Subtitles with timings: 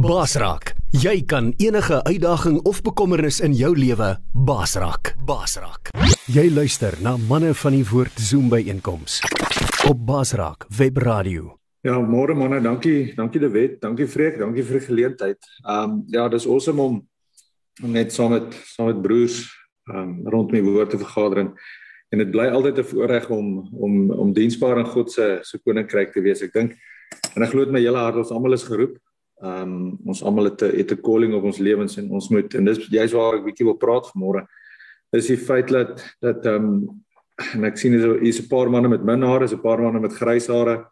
[0.00, 5.10] Basraak, jy kan enige uitdaging of bekommernis in jou lewe basraak.
[5.28, 5.90] Basraak.
[6.32, 9.18] Jy luister na manne van die woord Zoom by einkoms
[9.90, 11.50] op Basraak Web Radio.
[11.84, 15.50] Ja, môre manne, dankie, dankie De Wet, dankie Freek, dankie vir die geleentheid.
[15.66, 16.96] Ehm um, ja, dis awesome om
[17.92, 19.42] net saam met saam met broers
[19.90, 21.52] ehm um, rondom die woord te vergader en
[22.08, 26.12] en dit bly altyd 'n voorreg om om om diensbaar in God se se koninkryk
[26.12, 26.40] te wees.
[26.40, 26.72] Ek dink
[27.36, 28.96] en ek glo met my hele hart ons almal is geroep
[29.40, 32.54] Ehm um, ons almal het 'n het 'n calling op ons lewens en ons moet
[32.54, 34.46] en dis jy's waar ek bietjie wil praat vanmôre.
[35.12, 37.02] Is die feit dat dat ehm um,
[37.54, 40.12] en ek sien hier's 'n paar manne met min hare, is 'n paar manne met
[40.12, 40.86] grys hare.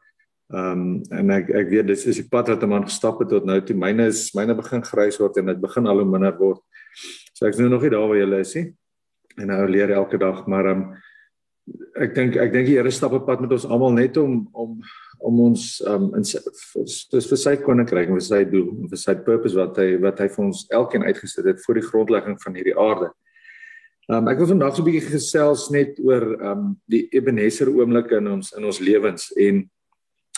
[0.49, 3.29] Ehm um, en ek ek weet dis is die pad wat 'n man gestap het
[3.29, 3.77] tot nou toe.
[3.77, 6.61] Myne is myne begin grys word en dit begin al hoe minder word.
[7.35, 8.75] So ek's nou nog nie daar waar jy is nie.
[9.37, 10.95] En nou leer elke dag, maar ehm um,
[12.01, 14.81] ek dink ek dink die Here stap op pad met ons almal net om om
[15.19, 19.15] om ons um in dis vir sy koninkryk en vir sy doel en vir sy
[19.27, 22.77] purpose wat hy wat hy vir ons elkeen uitgesit het voor die grondlegging van hierdie
[22.79, 23.11] aarde.
[24.09, 28.29] Um ek wil vandag so 'n bietjie gesels net oor um die Ebenezer oomblikke in
[28.39, 29.69] ons in ons lewens en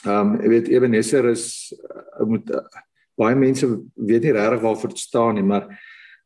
[0.06, 2.64] um jy weet Ebenezer is uh, moet uh,
[3.20, 5.69] baie mense weet nie regtig waarvoor dit staan nie, maar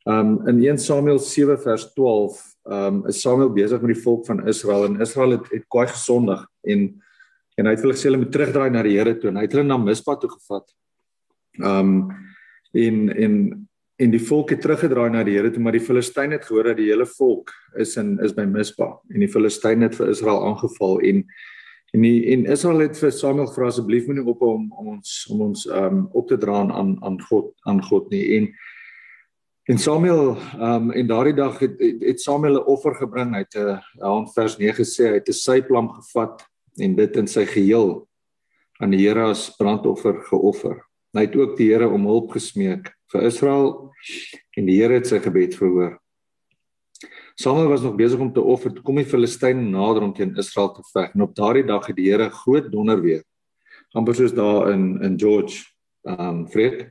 [0.07, 4.47] um in 1 Samuel 7 vers 12 um is Samuel besig met die volk van
[4.49, 7.03] Israel en Israel het, het kwai gesondig en
[7.59, 9.55] en hy het hulle gesê hulle moet terugdraai na die Here toe en hy het
[9.57, 10.67] hulle na Mispa toe gevat.
[11.63, 12.11] Um
[12.75, 13.35] en en
[14.03, 16.81] en die volk het teruggedraai na die Here toe maar die Filistyne het gehoor dat
[16.81, 20.99] die hele volk is in is by Mispa en die Filistyne het vir Israel aangeval
[21.11, 21.25] en
[21.95, 25.45] en die en Israel het vir Samuel gevra asseblief moenie op om om ons om
[25.51, 28.55] ons um op te dra aan aan God aan God nie en
[29.65, 33.33] En Samuel um en daardie dag het het, het Samuel 'n offer gebring.
[33.33, 36.45] Hy het 'n uh, in vers 9 sê hy het 'n syplam gevat
[36.81, 38.07] en dit in sy geheel
[38.83, 40.81] aan die Here as brandoffer geoffer.
[41.15, 43.69] Hy het ook die Here om hulp gesmeek vir Israel
[44.57, 45.99] en die Here het sy gebed verhoor.
[47.39, 50.73] Samuel was nog besig om te offer toe kom die Filistyne nader om teen Israel
[50.75, 53.23] te veg en op daardie dag het die Here groot donder weer.
[53.95, 55.63] amper soos daar in in George
[56.03, 56.91] um Fred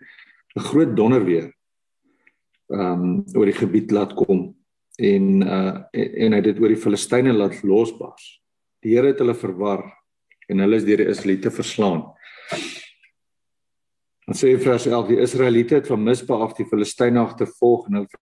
[0.55, 1.51] 'n groot donder weer
[2.69, 4.55] um oor die gebied laat kom
[4.97, 8.42] en uh en, en hy het dit oor die Filistyne laat losbars.
[8.83, 9.85] Die Here het hulle verwar
[10.51, 12.03] en hulle is deur die Israeliete verslaan.
[14.27, 18.21] Dan sê vers 11 die Israeliete het van Mispa af die Filistyne agtervolg en hulle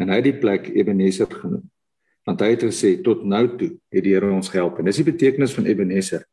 [0.00, 1.64] en hy het die plek Ebenezer genoem.
[2.26, 5.08] Want hy het gesê tot nou toe het die Here ons gehelp en dis die
[5.08, 6.24] betekenis van Ebenezer.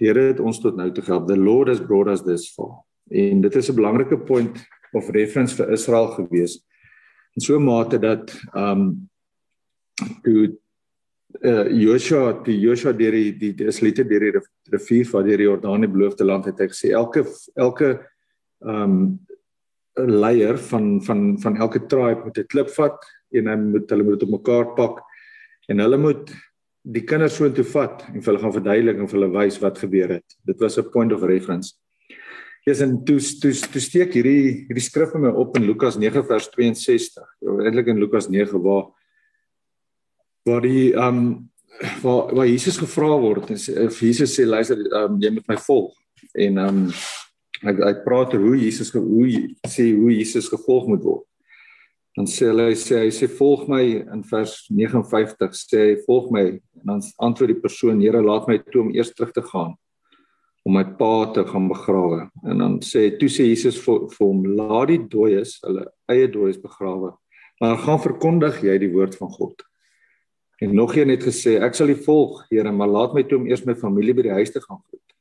[0.00, 1.26] Die Here het ons tot nou toe gehelp.
[1.28, 2.80] The Lord has brought us this far.
[3.10, 4.56] En dit is 'n belangrike point
[4.92, 6.64] of reference vir Israel gewees
[7.38, 9.10] in so 'n mate dat ehm um,
[10.22, 10.58] toe
[11.44, 14.40] uh Joshua die Joshua deur die die liter deur die
[14.72, 17.88] rivier van die Jordaan die beloofde land het hy gesê elke elke
[18.66, 19.18] ehm um,
[19.98, 22.98] leier van van van elke tribe moet 'n klip vat
[23.32, 25.02] en hy moet hulle moet op mekaar pak
[25.68, 26.30] en hulle moet
[26.82, 29.78] die kinders so intoe vat en vir hulle gaan verduidelik en vir hulle wys wat
[29.78, 30.36] gebeur het.
[30.46, 31.74] Dit was 'n point of reference.
[32.68, 36.24] Jesus en toe toe toe steek hierdie hierdie skrif vir my op in Lukas 9
[36.28, 37.28] vers 62.
[37.44, 38.90] Ja, eintlik in Lukas 9 waar
[40.48, 41.22] waar die ehm um,
[42.02, 45.94] waar waar Jesus gevra word en of Jesus sê luister um, jy moet my volg
[46.34, 46.92] en ehm um,
[47.64, 49.32] hy hy praat oor hoe Jesus hoe
[49.66, 51.24] sê hoe Jesus gevolg moet word.
[52.18, 56.46] Dan sê hy sê hy sê volg my in vers 59 sê hy volg my
[56.52, 59.76] en dan antwoord die persoon Here laat my toe om eers terug te gaan
[60.68, 62.26] om my pa te gaan begrawe.
[62.44, 66.60] En dan sê toe sê Jesus vir, vir hom laat die dooies hulle eie dooies
[66.60, 67.14] begrawe.
[67.62, 69.64] Maar gaan verkondig jy die woord van God.
[70.60, 73.48] En nog een het gesê ek sal u volg, Here, maar laat my toe om
[73.48, 75.16] eers my familie by die huis te gaan groet.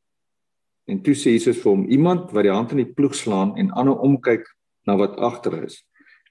[0.91, 3.71] En toe sê Jesus vir hom iemand wat die hand in die ploeg slaan en
[3.71, 4.43] ander omkyk
[4.87, 5.79] na wat agter is,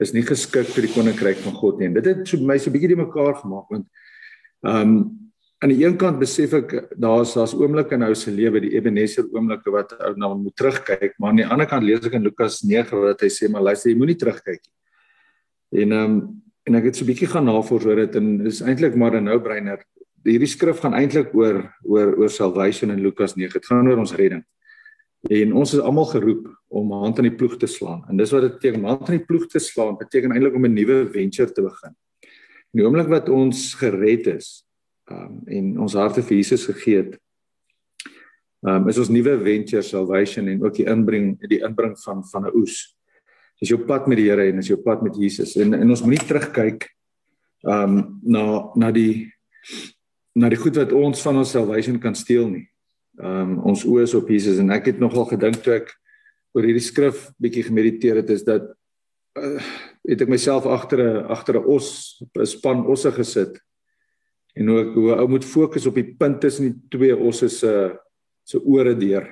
[0.03, 1.89] is nie geskik vir die koninkryk van God nie.
[1.89, 3.87] En dit het so my so 'n bietjie die mekaar gemaak want
[4.67, 4.99] ehm um,
[5.65, 9.25] aan die een kant besef ek daar's daar's oomblikke in ou se lewe die Ebenezer
[9.33, 12.61] oomblikke wat ou na moet terugkyk maar aan die ander kant lees ek in Lukas
[12.63, 14.75] 9 wat hy sê maar luister jy moenie terugkyk nie.
[15.83, 16.19] En ehm um,
[16.67, 19.25] en ek het so 'n bietjie gaan navors oor dit en is eintlik maar 'n
[19.25, 19.79] nou-breiner
[20.27, 24.15] hierdie skrif gaan eintlik oor oor oor salvation in Lukas 9 dit gaan oor ons
[24.15, 24.43] redding.
[25.31, 28.05] En ons is almal geroep om hand aan die ploeg te slaan.
[28.11, 28.85] En dis wat dit beteken.
[28.85, 31.95] Hand aan die ploeg te slaan beteken eintlik om 'n nuwe venture te begin.
[32.75, 34.66] In die oomblik wat ons gered is
[35.11, 37.17] um, en ons harte vir Jesus gegee het.
[38.67, 42.55] Um is ons nuwe venture salvation en ook die inbring die inbring van van 'n
[42.57, 42.97] oes.
[43.61, 46.03] Dis jou pad met die Here en is jou pad met Jesus en en ons
[46.03, 46.89] moenie terugkyk
[47.65, 49.33] um na na die
[50.35, 52.69] na die goed wat ons van ons salvation kan steel nie.
[53.17, 55.93] Ehm um, ons oë is op Jesus en ek het nogal gedink toe ek
[56.53, 58.67] oor hierdie skrif bietjie gemediteer het is dat
[59.41, 59.61] uh,
[60.05, 63.61] het ek myself agter 'n agter 'n os 'n span osse gesit
[64.57, 67.73] en hoe hoe ou moet fokus op die punt tussen die twee osse se
[68.47, 69.27] se ore deur.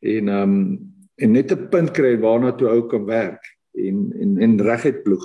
[0.00, 3.42] En ehm um, en net 'n punt kry waarna toe ou kan werk
[3.74, 5.24] en en en reguit ploeg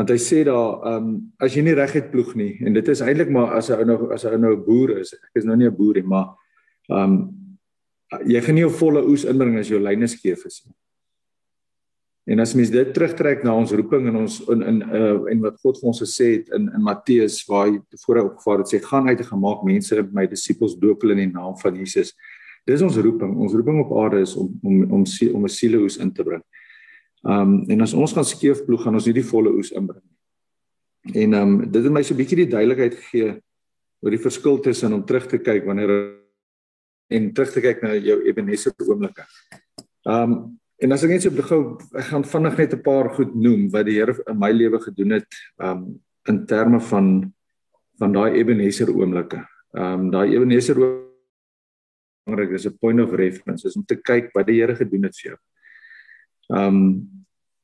[0.00, 3.02] want hy sê daar ehm um, as jy nie reguit ploeg nie en dit is
[3.04, 5.44] eintlik maar as 'n ou nou as 'n ou nou 'n boer is ek is
[5.44, 6.28] nou nie 'n boer nie maar
[6.88, 7.14] ehm um,
[8.26, 10.74] jy gaan nie 'n volle oes inbring as jou lyne skeef is nie
[12.30, 15.56] en as mens dit terugtrek na ons roeping en ons in in uh, en wat
[15.64, 19.08] God vir ons gesê het in in Matteus waar hy tevore opgevaar het sê gaan
[19.08, 22.14] uit en gemaak mense my disippels doop hulle in die naam van Jesus
[22.68, 25.04] dis ons roeping ons roeping op aarde is om om om
[25.34, 26.44] om 'n sieleoes in te bring
[27.22, 30.16] um, en as ons gaan skeef ploeg gaan ons nie die volle oes inbring nie.
[31.24, 33.40] En um, dit het my so 'n bietjie die duidelikheid gegee
[34.00, 36.16] oor die verskil tussen om terug te kyk wanneer
[37.10, 39.24] en terug te kyk na jou Ebenezer oomblikke.
[40.04, 41.60] Um, en as ek net so gou
[41.92, 45.10] ek gaan vinnig net 'n paar goed noem wat die Here in my lewe gedoen
[45.18, 45.28] het
[45.58, 47.32] um, in terme van
[48.00, 49.44] van daai Ebenezer oomblikke.
[49.76, 50.76] Um, daai Ebenezer
[52.24, 55.16] belangrik is 'n point of reference is om te kyk wat die Here gedoen het
[55.16, 55.38] vir jou.
[56.48, 57.08] Um,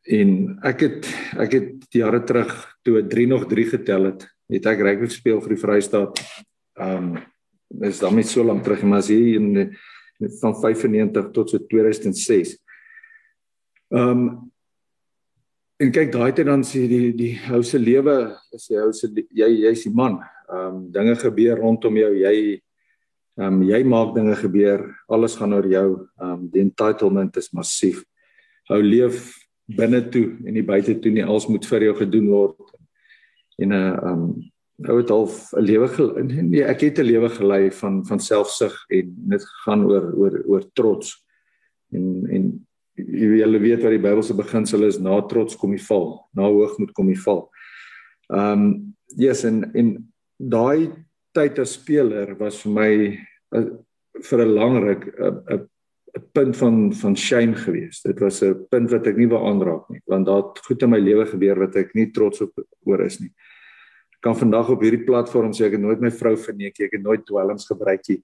[0.04, 1.06] en ek het
[1.38, 2.52] ek het jare terug
[2.84, 6.20] toe 3 nog 3 getel het, het ek rugby gespeel vir die Vrystaat.
[6.78, 7.18] Um,
[7.82, 9.76] is dan net so lank terug, maar as hier in
[10.40, 12.56] van 95 tot so 2006.
[13.94, 14.52] Ehm um,
[15.76, 18.14] en kyk daai tyd dan sê die die ou se lewe
[18.56, 20.20] is die ou se jy jy's die man.
[20.48, 22.36] Ehm um, dinge gebeur rondom jou, jy
[23.36, 25.88] ehm um, jy maak dinge gebeur, alles gaan oor jou.
[26.20, 28.02] Ehm um, die entitlement is massief.
[28.70, 29.34] Hou leef
[29.66, 31.24] binne toe en nie buite toe nie.
[31.24, 32.76] Als moet vir jou gedoen word.
[33.58, 34.52] En 'n uh, eh, um
[34.88, 35.88] ou het half 'n lewe
[36.42, 40.64] nee ek het 'n lewe gelei van van selfsug en dit gaan oor oor oor
[40.72, 41.24] trots.
[41.92, 42.65] En en
[42.96, 47.08] jy weet wat die Bybelse beginsel is na trots kom jy val na hoogmoed kom
[47.12, 47.46] jy val.
[48.28, 49.96] Um yes en en
[50.38, 50.92] daai
[51.36, 52.92] tyd as speler was vir my
[53.54, 53.66] uh,
[54.24, 55.68] vir 'n lang ruk 'n uh, 'n
[56.16, 58.04] 'n punt van van shame geweest.
[58.04, 60.90] Dit was 'n punt wat ek nie wou aanraak nie, want daar het goed in
[60.90, 62.52] my lewe gebeur wat ek nie trots op
[62.84, 63.32] oor is nie.
[64.16, 67.02] Ek kan vandag op hierdie platform sê ek het nooit my vrou verneek ek het
[67.02, 68.22] nooit dwelms gebruik nie.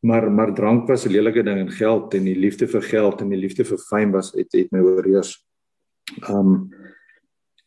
[0.00, 3.28] Maar maar drank was 'n lelike ding en geld en die liefde vir geld en
[3.28, 5.44] die liefde vir fame was het het my oorheers.
[6.28, 6.70] Um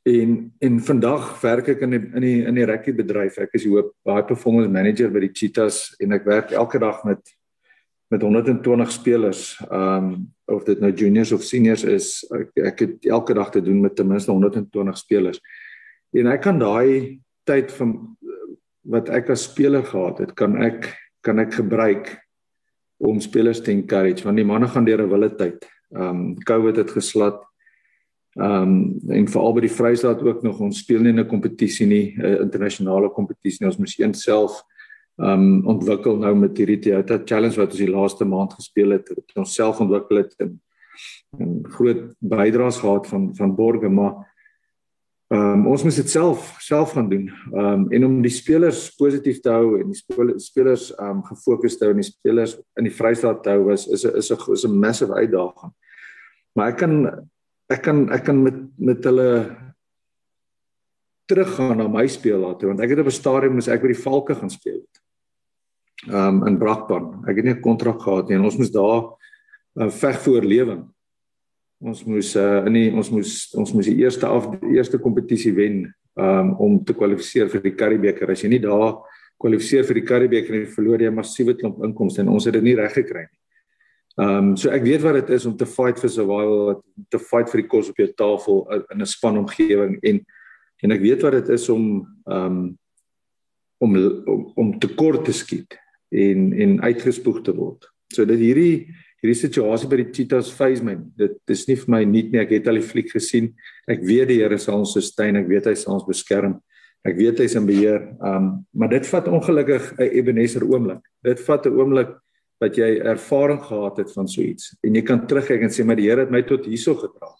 [0.03, 3.37] en en vandag werk ek in die, in die in die rugby bedryf.
[3.37, 7.03] Ek is die hoof high performance manager by die Cheetahs en ek werk elke dag
[7.03, 7.21] met
[8.11, 13.33] met 120 spelers, um, of dit nou juniors of seniors is, ek, ek het elke
[13.37, 15.39] dag te doen met ten minste 120 spelers.
[16.11, 17.93] En ek kan daai tyd van
[18.91, 20.89] wat ek as speler gehad het, kan ek
[21.21, 22.11] kan ek gebruik
[23.01, 25.65] om spelers te encourage want die manne gaan deur 'n wille tyd.
[25.95, 27.41] Ehm um, COVID het geslat.
[28.39, 31.87] Ehm um, en veral by die Vrystaat ook nog ons speel nie in 'n kompetisie
[31.87, 33.65] nie, 'n internasionale kompetisie.
[33.65, 34.63] Ons moes een self
[35.17, 39.09] um ontwikkel nou met hierdie Toyota Challenge wat ons die laaste maand gespeel het.
[39.09, 40.61] Het ons self ontwikkel het en,
[41.37, 44.30] en groot bydraes gehad van van borge maar
[45.31, 47.29] um ons moet dit self self gaan doen.
[47.55, 51.93] Um en om die spelers positief te hou en die spelers um gefokus te hou
[51.95, 54.79] en die spelers in die Vrystaat te hou was is 'n is 'n is 'n
[54.79, 55.71] massive uitdaging.
[56.55, 57.27] Maar ek kan
[57.69, 59.55] ek kan ek kan met met hulle
[61.27, 64.03] teruggaan na my speellaat toe want ek het op 'n stadium moes ek by die
[64.03, 67.23] Valke gaan speel het um in Brakpan.
[67.27, 69.15] Ek het nie 'n kontrak gehad nie en ons moes daar
[69.79, 70.83] uh, veg vir oorlewing.
[71.81, 75.53] Ons moes uh, in die ons moes ons moes die eerste af die eerste kompetisie
[75.57, 75.83] wen
[76.19, 78.29] um om te kwalifiseer vir die Karibeker.
[78.29, 78.99] As jy nie daar
[79.41, 82.75] kwalifiseer vir die Karibeker en verloor jy massiewe klomp inkomste en ons het dit nie
[82.77, 83.39] reg gekry nie.
[84.21, 87.63] Um so ek weet wat dit is om te fight vir survival, te fight vir
[87.63, 88.61] die kos op jou tafel
[88.91, 90.21] in 'n span omgewing en
[90.83, 92.77] en ek weet wat dit is om um
[93.81, 93.95] om
[94.27, 95.79] om, om tekort te skiet
[96.11, 97.87] en en uitgespoeg te word.
[98.13, 100.95] So dit hierdie hierdie situasie by die Cheetahs face my.
[101.17, 102.41] Dit is nie vir my nuut nie.
[102.41, 103.51] Ek het al die fliek gesien.
[103.89, 105.37] Ek weet die Here sal ons sustain.
[105.37, 106.57] Ek weet hy sal ons beskerm.
[107.05, 108.09] Ek weet hy's in beheer.
[108.25, 111.01] Um maar dit vat ongelukkig 'n Ebenezer oomblik.
[111.23, 112.17] Dit vat 'n oomblik
[112.61, 115.95] wat jy ervaring gehad het van so iets en jy kan terugkyk en sê maar
[115.95, 117.33] die Here het my tot hierso gedra.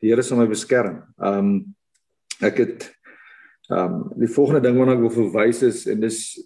[0.00, 1.02] Die Here sal my beskerm.
[1.18, 1.74] Um
[2.42, 2.92] ek het
[3.70, 6.38] um die volgende ding wat ek wil verwys is en dis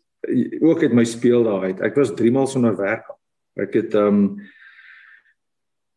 [0.60, 1.80] ook het my speel daar uit.
[1.80, 3.04] Ek was 3 maal sonder werk.
[3.56, 4.40] Ek het ehm um,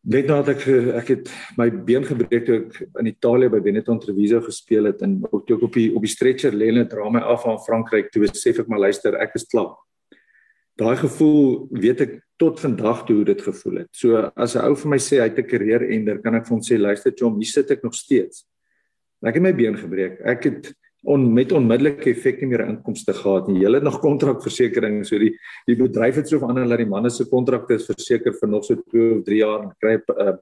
[0.04, 0.66] net nadat ek
[1.00, 5.22] ek het my been gebreek toe ek in Italië by Benetton Treviso gespeel het en
[5.30, 8.12] ook toe ek op die op die stretcher lê en dra my af aan Frankryk
[8.12, 9.72] toe besef ek maar luister ek is klaar.
[10.76, 13.90] Daai gevoel weet ek tot vandag toe hoe dit gevoel het.
[13.92, 16.54] So as 'n ou vir my sê hy het 'n karier ender, kan ek vir
[16.56, 18.44] hom sê luister Chom, hier sit ek nog steeds.
[19.24, 20.20] Ek het my been gebreek.
[20.20, 23.62] Ek het on met onmiddellike effek nie meer inkomste gehad nie.
[23.64, 25.32] Hulle het nog kontrakversekering, so die
[25.68, 28.76] die bedryf het so verander dat die manne se kontrakte is verseker vir nog so
[28.76, 30.36] 2 of 3 jaar en kry 'n uh,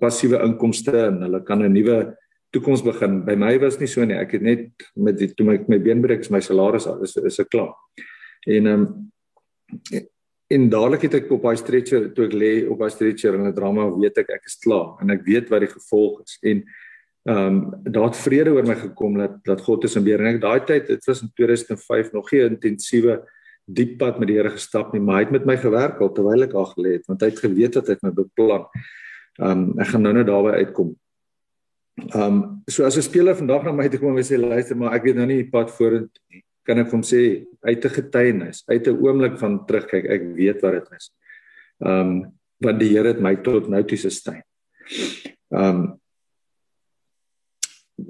[0.00, 2.16] passiewe inkomste en hulle kan 'n nuwe
[2.52, 3.24] toekoms begin.
[3.24, 4.16] By my was nie so nie.
[4.16, 7.50] Ek het net met die toe my my been breek, my salaris is is ek
[7.50, 7.74] klaar.
[8.46, 9.10] En ehm um,
[10.52, 13.54] en dadelik het ek op daai stretcher toe ek lê op daai stretcher in 'n
[13.54, 16.62] drama weet ek ek is klaar en ek weet wat die gevolg is en
[17.24, 20.34] ehm um, daar het vrede oor my gekom dat dat God is in beheer en
[20.34, 23.22] ek daai tyd dit was in 2005 nog nie 'n intensiewe
[23.64, 26.44] diep pad met die Here gestap nie maar hy het met my gewerk al terwyl
[26.44, 28.68] ek daar gelê het want hy het geweet dat ek my beplan.
[29.40, 30.94] Ehm um, ek gaan nou net daarby uitkom.
[32.12, 34.94] Ehm um, so as 'n speler vandag na my toe kom en sê luister maar
[34.94, 36.44] ek weet nou nie die pad vorentoe nie.
[36.64, 40.72] Kan ek hom sê uit 'n getuienis, uit 'n oomblik van terugkyk, ek weet wat
[40.72, 41.10] dit is.
[41.80, 44.42] Ehm um, wat die Here het my tot nou toe sustain.
[45.50, 46.00] Ehm um,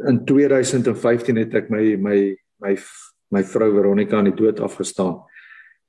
[0.08, 2.18] in 2015 het ek my my
[2.62, 2.74] my
[3.34, 5.20] my vrou Veronica aan die dood afgestaan.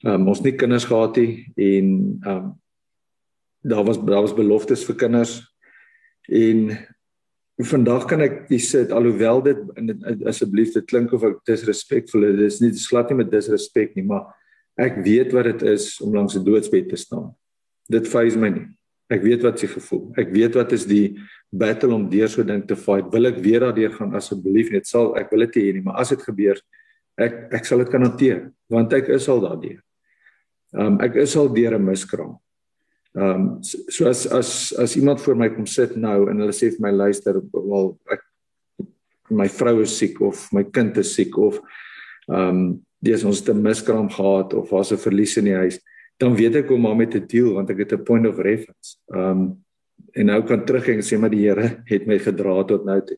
[0.06, 2.54] Ehm um, ons nie kinders gehad nie en ehm um,
[3.66, 5.40] daar was daar was beloftes vir kinders
[6.30, 6.78] en
[7.58, 9.58] vandag kan ek dis sit alhoewel dit
[10.28, 14.28] asseblief dit klink of ek disrespekvol is dis nie glad nie met disrespek nie maar
[14.78, 17.36] ek weet wat dit is om langs 'n doodsbed te staan.
[17.88, 18.68] Dit faze my nie.
[19.12, 20.08] Ek weet wat se gevoel.
[20.18, 21.18] Ek weet wat is die
[21.54, 23.12] battle om deur so ding te fight.
[23.14, 26.14] Wil ek weer daardeur gaan asseblief net sal ek wil dit hê nie, maar as
[26.16, 26.58] dit gebeur,
[27.22, 29.78] ek ek sal dit kan hanteer want ek is al daardeur.
[30.76, 32.36] Ehm um, ek is al deur 'n miskraam.
[33.16, 36.72] Ehm um, so as as as iemand voor my kom sit nou en hulle sê
[36.74, 38.26] vir my luister, wel ek
[39.30, 41.62] my vrou is siek of my kind is siek of
[42.30, 45.80] ehm um, dis ons het 'n miskraam gehad of was 'n verlies in die huis
[46.18, 48.98] dan weet ek hoe om daarmee te deel want ek het 'n point of reference.
[49.08, 49.64] Um
[50.16, 53.18] en nou kan teruggaan sê maar die Here het my gedra tot nou toe.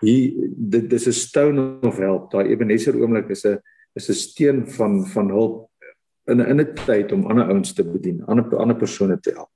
[0.00, 2.30] Hier dit dis 'n stone of help.
[2.30, 3.58] Daai Ebenezer oomblik is 'n
[3.94, 5.70] is 'n steen van van hulp
[6.26, 9.50] in 'n in 'n tyd om ander ouens te bedien, ander ander persone te help.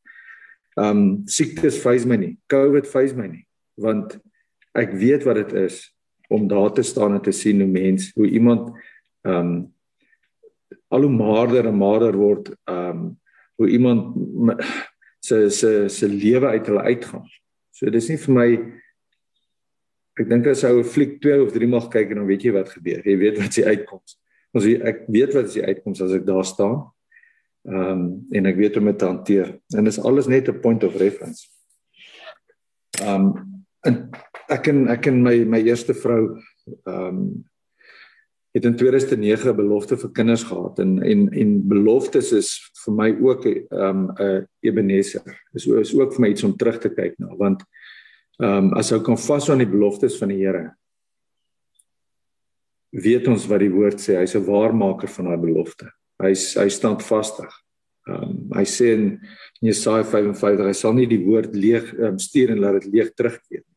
[0.76, 2.38] Um siektes face my nie.
[2.46, 4.16] COVID face my nie want
[4.76, 5.80] ek weet wat dit is
[6.32, 8.72] om daar te staan en te sien hoe mens, hoe iemand
[9.22, 9.72] um
[10.96, 13.12] al hoe maarder en maarder word um
[13.56, 14.16] hoe iemand
[15.26, 17.24] se se se lewe uit hulle uitgaan.
[17.72, 18.48] So dis nie vir my
[20.16, 22.52] ek dink as ou 'n fliek 2 of 3 mag kyk en dan weet jy
[22.52, 23.02] wat gebeur.
[23.04, 24.16] Jy weet wat se uitkoms.
[24.56, 26.86] Ons ek weet wat is die uitkoms as ek daar staan.
[27.66, 29.58] Um en ek weet hoe om dit te hanteer.
[29.76, 31.48] En dis alles net 'n point of reference.
[33.02, 33.34] Um
[33.84, 34.10] en
[34.48, 36.38] ek en ek en my my eerste vrou
[36.86, 37.44] um
[38.56, 43.10] het in 2009 'n belofte vir kinders gehad en en en beloftes is vir my
[43.20, 45.44] ook 'n um, 'n Ebenezer.
[45.52, 47.62] Dis is ook vir my iets om terug te kyk na want
[48.38, 50.74] ehm um, as ou kan vashou aan die beloftes van die Here.
[52.90, 55.92] Weet ons wat die woord sê, hy's 'n waarmaker van daai belofte.
[56.22, 57.52] Hy's hy staan vastig.
[58.08, 59.20] Ehm um, hy sê in
[59.60, 63.62] Jesaja 55 hy sal nie die woord leeg um, stuur en laat dit leeg terugkeer
[63.66, 63.75] nie.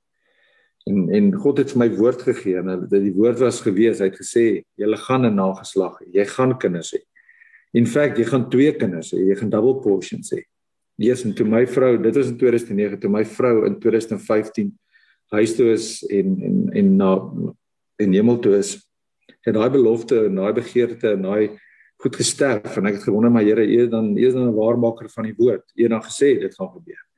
[0.88, 4.00] En en God het vir my woord gegee en dat die woord was gewees.
[4.00, 6.08] Hy het gesê jy gaan 'n nageslag hê.
[6.14, 7.02] Jy gaan kinders hê.
[7.74, 9.20] In feite jy gaan twee kinders hê.
[9.30, 10.44] Jy gaan double portions hê.
[10.98, 14.72] Eers en toe my vrou, dit was in 2009 toe my vrou in 2015
[15.32, 17.12] huis toe is en en en na
[17.98, 18.78] in hemel toe is.
[19.42, 21.60] Het daai belofte en daai begeerte en daai
[22.00, 24.56] goed gesterf en ek het gewonder maar Here, U is dan U is dan 'n
[24.56, 25.72] waarmaker van die woord.
[25.76, 27.09] U het dan gesê dit gaan gebeur.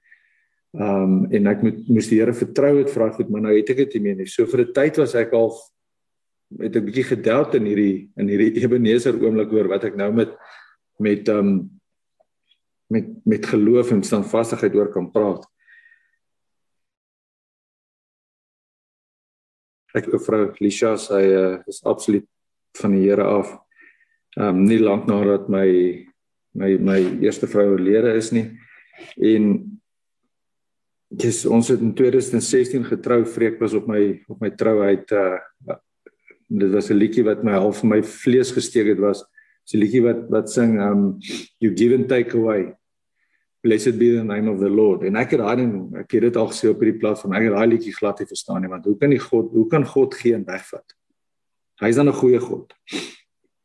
[0.72, 3.70] Ehm um, en ek moet moes die Here vertrou het vra goed, maar nou het
[3.74, 4.28] ek dit nie meer nie.
[4.32, 5.51] So vir 'n tyd was ek al
[6.48, 10.32] met 'n bietjie gedoubt in hierdie in hierdie Ebenezer oomblik oor wat ek nou met
[11.00, 11.70] met ehm um,
[12.88, 15.44] met met geloof en standvastigheid oor kan praat.
[19.94, 22.28] Ek vrou Lisha sy uh, is absoluut
[22.80, 23.51] van die Here af.
[24.38, 25.68] Ehm um, nie lank nadat my
[26.56, 28.48] my my eerste vrou oorlede is nie
[29.20, 29.80] en
[31.12, 33.25] Dis ons het in 2016 getrou.
[33.27, 35.39] Freek was op my op my trouheid uh
[36.51, 39.24] dit was 'n liedjie wat my half my vlees gesteek het was.
[39.63, 41.18] Dis 'n liedjie wat wat sing um
[41.60, 42.75] you give and take away.
[43.62, 45.03] Blessed be the name of the Lord.
[45.03, 47.34] En ek het daai ding ek het dit al gesê op hierdie platform.
[47.34, 49.86] Ek het daai liedjie glad nie verstaan nie want hoe kan die God hoe kan
[49.86, 50.96] God gee en wegvat?
[51.82, 52.74] Hy is dan 'n goeie God.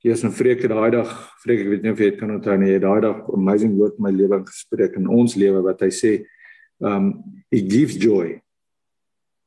[0.03, 1.11] Jesus en Freek het daai dag,
[1.43, 4.03] Freek ek weet nie of jy dit kan onthou nie, daai dag amazing woord in
[4.03, 6.27] my lewe gespreek in ons lewe wat hy sê
[6.81, 8.43] Um he gives joy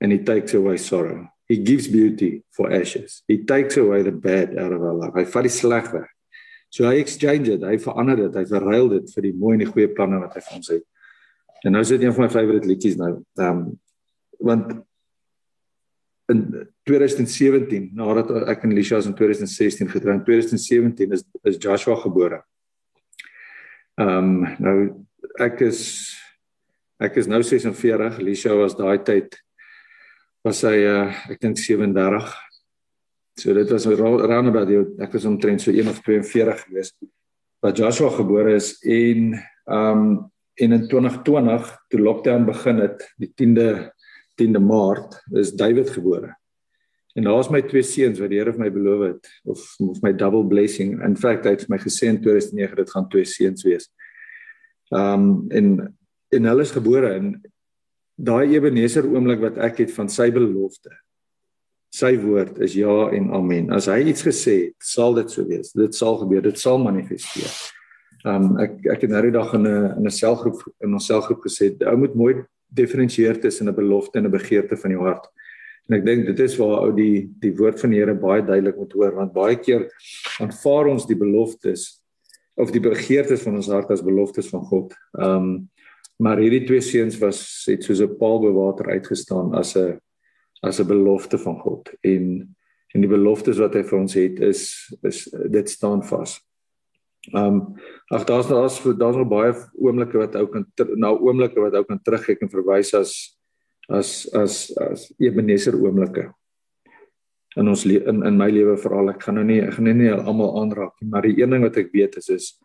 [0.02, 1.30] and he takes away sorrow.
[1.48, 3.24] He gives beauty for ashes.
[3.28, 5.14] He takes away the bad out of our life.
[5.18, 6.10] Hy vat die sleg weg.
[6.70, 9.70] So hy exchange dit, hy verander dit, hy verruil dit vir die mooi en die
[9.72, 10.86] goeie planne wat hy vir ons het.
[11.66, 13.16] En nou is dit een van my favourite liedjies nou.
[13.40, 13.64] Ehm um,
[14.40, 14.70] want
[16.32, 22.44] in 2017 nadat ek en Lisha in 2016 getrou in 2017 is is Joshua gebore.
[24.00, 24.78] Ehm um, nou
[25.44, 25.82] ek is
[27.00, 29.38] ek is nou 46, Lisha was daai tyd
[30.44, 32.34] was hy uh, ek dink 37.
[33.40, 36.94] So dit was around about die ek was omtrent so 1 of 42 gewees
[37.60, 39.34] wat Joshua gebore is en
[39.68, 40.04] um,
[40.60, 43.70] en in 2020 toe lockdown begin het die 10de
[44.40, 46.34] 10de Maart is David gebore.
[47.16, 50.14] En daar's my twee seuns wat die Here vir my beloof het of of my
[50.16, 51.00] double blessing.
[51.04, 53.90] In fact, hy het vir my gesê in 2009 dit gaan twee seuns wees.
[54.96, 55.74] Um en
[56.32, 57.32] en hulle is gebore in
[58.20, 60.92] daai Ebeneser oomblik wat ek het van sy belofte.
[61.96, 63.72] Sy woord is ja en amen.
[63.74, 65.72] As hy iets gesê het, sal dit so wees.
[65.74, 66.44] Dit sal gebeur.
[66.46, 67.50] Dit sal manifesteer.
[68.28, 71.42] Um ek ek het nou die dag in 'n in 'n selgroep in ons selgroep
[71.48, 72.34] gesê, ou moet mooi
[72.68, 75.26] diferensieer tussen 'n belofte en 'n begeerte van jou hart.
[75.90, 78.78] En ek dink dit is waar ou die die woord van die Here baie duidelik
[78.78, 79.90] moet hoor want baie keer
[80.40, 82.04] aanvaar ons die beloftes
[82.56, 84.94] of die begeertes van ons hart as beloftes van God.
[85.18, 85.70] Um
[86.20, 90.00] maar hierdie twee seuns was het soos 'n paal bo water uitgestaan as 'n
[90.62, 92.56] as 'n belofte van God en
[92.94, 94.62] en die beloftes wat hy vir ons het is
[95.04, 96.40] is dit staan vas.
[97.36, 97.76] Um
[98.10, 102.00] ag daar's daar's daar's nog baie oomblikke wat ou kan na oomblikke wat ou kan
[102.02, 103.38] terugkyk en verwys as
[103.90, 106.34] as as as Ebenezer oomblikke.
[107.58, 110.62] In ons in in my lewe veral ek gaan nou nie ek gaan nie almal
[110.62, 112.60] aanraak nie, maar die een ding wat ek weet is is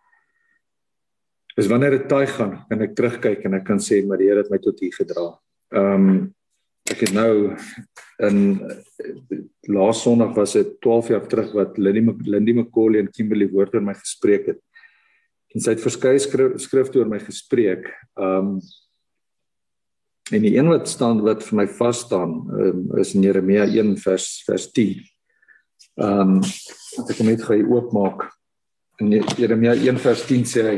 [1.54, 4.42] is wanneer dit taai gaan, kan ek terugkyk en ek kan sê maar die Here
[4.42, 5.28] het my tot hier gedra.
[5.75, 6.32] Um
[6.84, 7.54] ek het nou
[8.26, 8.40] in
[9.73, 13.87] laas Sondag was dit 12 jaar terug wat Lindy Lindy McCauley en Kimberley woord oor
[13.87, 14.61] my gespreek het.
[15.54, 17.88] En sy het verskeie skrif, skrifte oor my gespreek.
[18.18, 18.58] Um
[20.32, 23.95] en die een wat staan wat vir my vas staan um, is in Jeremia 1
[24.00, 25.04] vers vers 10.
[26.02, 28.26] Um ek kom net gou oopmaak.
[29.02, 30.76] In Jeremia 1 vers 10 sê hy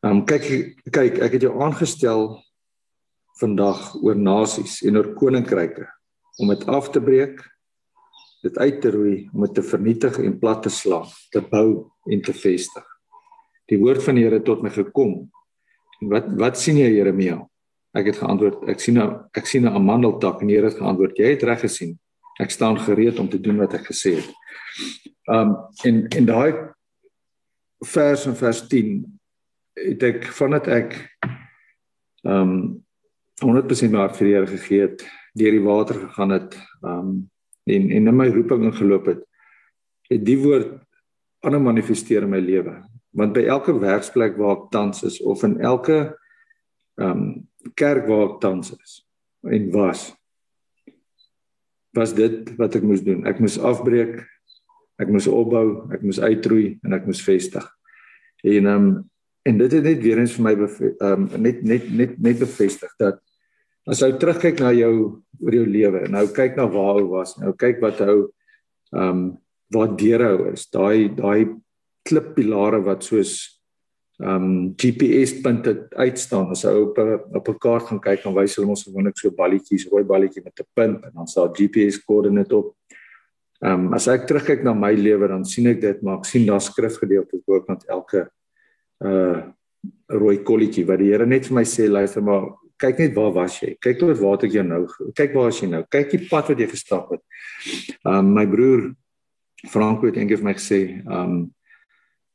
[0.00, 2.38] Um kyk kyk ek het jou aangestel
[3.40, 5.84] vandag oor nasies en oor koninkryke
[6.40, 7.42] om dit af te breek,
[8.40, 12.22] dit uit te roei, om dit te vernietig en plat te slaan, te bou en
[12.24, 12.86] te vestig.
[13.68, 15.28] Die woord van die Here tot my gekom.
[16.00, 17.36] En wat wat sien jy Jeremia?
[17.92, 21.18] Ek het geantwoord, ek sien 'n ek sien 'n amandeltak en die Here het geantwoord,
[21.18, 21.98] jy het reg gesien.
[22.40, 24.32] Ek staan gereed om te doen wat ek gesê het.
[25.28, 26.52] Um en en daai
[27.86, 29.00] vers in vers 10
[29.80, 30.96] het ek vandat ek
[32.28, 32.82] um
[33.40, 35.02] 100% my hart vir die Here gegee het,
[35.38, 37.30] deur die water gegaan het, um
[37.70, 39.20] en en in my roeping ingeloop het,
[40.10, 40.74] het die woord
[41.46, 42.80] ander manifesteer in my lewe.
[43.16, 46.10] Want by elke werksplek waar ek tans is of in elke
[47.00, 47.46] um
[47.80, 49.00] kerk waar ek tans is
[49.48, 50.10] en was
[51.96, 53.24] was dit wat ek moes doen.
[53.26, 54.20] Ek moes afbreek,
[55.00, 57.66] ek moes opbou, ek moes uitroei en ek moes vestig.
[58.44, 58.90] En um
[59.48, 60.54] en dit het net weer eens vir my
[61.08, 63.20] um net net net net bevestig dat
[63.88, 64.92] As jy terugkyk na jou
[65.40, 68.18] oor jou lewe, nou kyk na waar jy was, nou kyk wat hou
[68.92, 69.22] ehm um,
[69.70, 70.64] waar deurhou is.
[70.74, 71.54] Daai daai
[72.06, 73.32] klippilare wat soos
[74.20, 76.50] ehm um, GPS punte uitstaan.
[76.52, 79.30] As jy op 'n op 'n kaart gaan kyk, dan wys hulle ons gewoonlik so
[79.30, 82.76] balletjies, rooi balletjie met 'n punt en dan staan GPS koördinate op.
[83.60, 86.46] Ehm um, as ek terugkyk na my lewe, dan sien ek dit, maar ek sien
[86.48, 88.28] daar skrifgedeeltes bokant elke
[89.04, 89.40] uh
[90.10, 93.58] rooi kolletjie wat die Here net vir my sê luister maar kyk net waar was
[93.60, 93.74] jy?
[93.80, 94.80] Kyk tot waar het ek jou nou?
[95.16, 95.82] Kyk waar is jy nou?
[95.92, 97.22] Kyk die pad wat jy gestap het.
[98.08, 98.90] Um my broer
[99.68, 101.50] Franco het eendag vir my gesê, um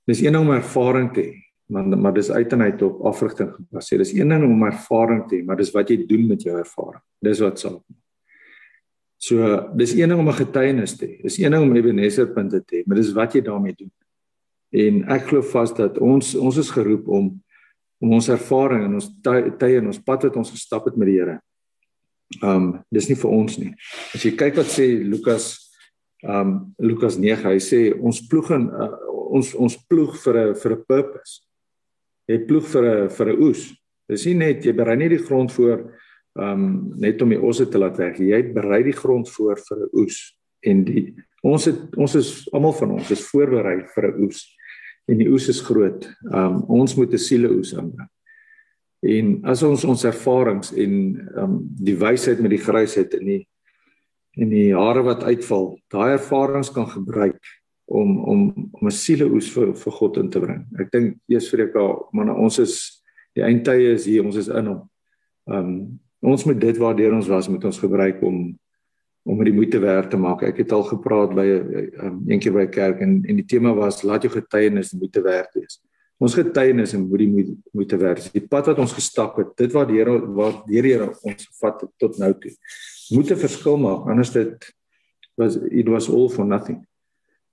[0.06, 1.36] dis een ding om ervaring te hê,
[1.74, 4.04] maar maar dis uit en uit op afrigting gebaseer.
[4.06, 7.02] Dis een ding om ervaring te hê, maar dis wat jy doen met jou ervaring.
[7.26, 7.82] Dis wat saak.
[9.26, 9.38] So
[9.74, 11.22] dis een ding om 'n getuienis te hê.
[11.22, 13.92] Dis een ding om Ebenezer punte te hê, maar dis wat jy daarmee doen.
[14.70, 17.44] En ek glo vas dat ons ons is geroep om
[18.00, 19.10] om ons ervaring en ons
[19.60, 21.40] tye en ons pad wat ons gestap het met die Here.
[22.44, 23.74] Um dis nie vir ons nie.
[24.14, 25.72] As jy kyk wat sê Lukas
[26.24, 28.92] um Lukas 9, hy sê ons ploeg en uh,
[29.32, 31.42] ons ons ploeg vir 'n vir 'n purpose.
[32.28, 33.74] Jy ploeg vir 'n vir 'n oes.
[34.10, 35.94] Dis nie net jy berei nie die grond voor
[36.36, 38.20] um net om die osse te laat weg.
[38.20, 40.18] Jy berei die grond voor vir 'n oes
[40.64, 44.44] en die ons het ons is almal van ons is voorberei vir 'n oes
[45.08, 46.08] en die oes is groot.
[46.32, 48.10] Um ons moet 'n siele oes aanbring.
[49.04, 50.94] En as ons ons ervarings en
[51.38, 53.48] um die wysheid met die grysheid in die
[54.38, 57.40] en die hare wat uitval, daai ervarings kan gebruik
[57.86, 60.66] om om om 'n sieleoes vir vir God in te bring.
[60.80, 63.04] Ek dink eers vir ek al man ons is
[63.36, 64.90] die eindtye is hier, ons is in hom.
[65.48, 68.60] Um ons moet dit waardeur ons was moet ons gebruik om
[69.26, 70.44] om met die moeite werd te maak.
[70.46, 73.46] Ek het al gepraat by 'n um, een keer by 'n kerk en en die
[73.46, 75.82] tema was laat jou getuienis moeite werd wees.
[76.18, 78.30] Ons getuienis en moet die moeite werd.
[78.34, 81.86] Die pad wat ons gestap het, dit wat die Here wat die Here ons het
[81.98, 82.52] tot nou toe.
[83.10, 84.76] Moet 'n verskil maak anders dit
[85.36, 86.86] was it was all for nothing.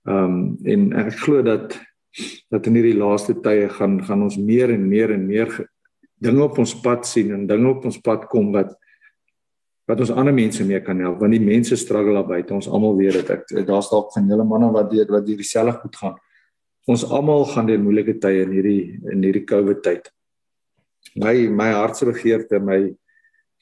[0.05, 1.79] Ehm um, en ek glo dat
[2.49, 5.49] dat in hierdie laaste tye gaan gaan ons meer en meer en meer
[6.23, 8.73] dinge op ons pad sien en dinge op ons pad kom wat
[9.89, 12.55] wat ons ander mense mee kan help want die mense struggle daar buite.
[12.55, 13.31] Ons almal weet dit.
[13.35, 16.15] Ek daar's dalk van julle manne wat deur wat hierdie self goed gaan.
[16.87, 20.07] Ons almal gaan deur moeilike tye in hierdie in hierdie covid tyd.
[21.19, 22.79] My my hartse begeerte my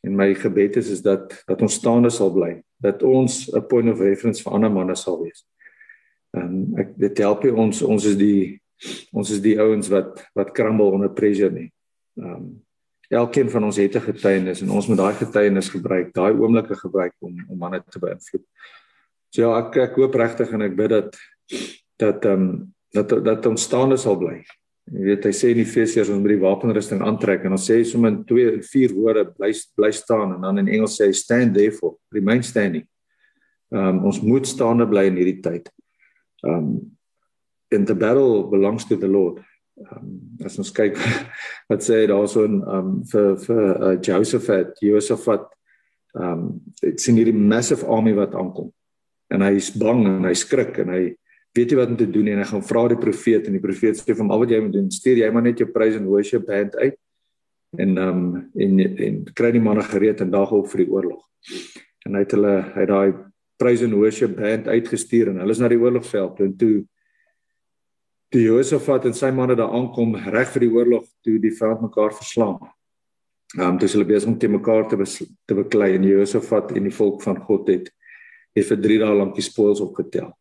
[0.06, 3.90] en my gebed is is dat dat ons staande sal bly dat ons 'n point
[3.90, 5.46] of reference vir ander manne sal wees.
[6.34, 8.62] En ek dit help ons ons is die
[9.14, 11.72] ons is die ouens wat wat crumble onder pressure nie
[12.20, 12.62] um
[13.12, 17.14] elkeen van ons het 'n getuienis en ons moet daai getuienis gebruik, daai oomblikke gebruik
[17.20, 18.46] om om manne te beïnvloed.
[19.30, 21.18] So ja, ek ek hoop regtig en ek bid dat
[21.98, 24.44] dat ehm um, dat dat ons staande sal bly.
[24.92, 28.12] Jy weet hy sê in Efesiërs ons moet die wapenrusting aantrek en ons sê sommer
[28.12, 31.96] in 2 en 4 woorde bly bly staan en dan in Engels sê stand therefore,
[32.12, 32.88] remain standing.
[33.72, 35.70] Ehm um, ons moet staande bly in hierdie tyd.
[36.44, 36.98] Ehm um,
[37.72, 39.40] in the battle belongs to the Lord
[39.96, 40.12] um,
[40.46, 40.98] as ons kyk
[41.72, 45.48] wat sê daarso in um vir vir uh, Josephat, Josephat
[46.18, 48.72] um dit sien hierdie massive army wat aankom.
[49.32, 51.04] En hy is bang en hy skrik en hy
[51.56, 54.00] weet nie wat om te doen en hy gaan vra die profeet en die profeet
[54.00, 56.10] sê vir hom al wat jy moet doen, stuur jy maar net jou praise and
[56.12, 56.96] worship band uit
[57.80, 58.24] en um
[58.60, 61.22] en en kry die manne gereed en daag op vir die oorlog.
[62.08, 63.12] En hy het hulle hy daai
[63.62, 66.76] praise and worship band uitgestuur en hulle is na die oorlogveld en toe
[68.32, 72.16] toe Josafat en sy manne daar aankom reg vir die oorlog toe die vyand mekaar
[72.16, 72.60] verslaan.
[73.58, 76.96] Ehm um, dis hulle besig om te mekaar te te beklei en Josafat en die
[76.96, 77.92] volk van God het
[78.56, 80.32] het vir 3 dae lank die spoils opgetel.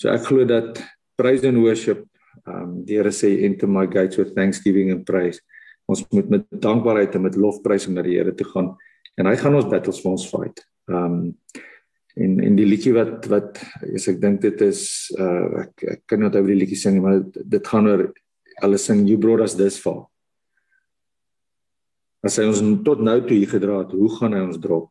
[0.00, 0.80] So ek glo dat
[1.20, 2.06] praise and worship
[2.46, 5.40] ehm um, die Here sê enter my gates with thanksgiving and praise.
[5.88, 8.76] Ons moet met dankbaarheid en met lofprysing na die Here toe gaan
[9.18, 10.64] en hy gaan ons battles vir ons fight.
[10.88, 11.34] Ehm um,
[12.24, 13.60] en en die liedjie wat wat
[13.94, 14.82] as ek dink dit is
[15.18, 18.06] uh ek ek kan net oor die liedjie sing maar dit, dit gaan oor
[18.60, 20.04] hulle sing you brought us this far.
[22.20, 24.90] As hy ons tot nou toe hier gedra het, hoe gaan hy ons drop?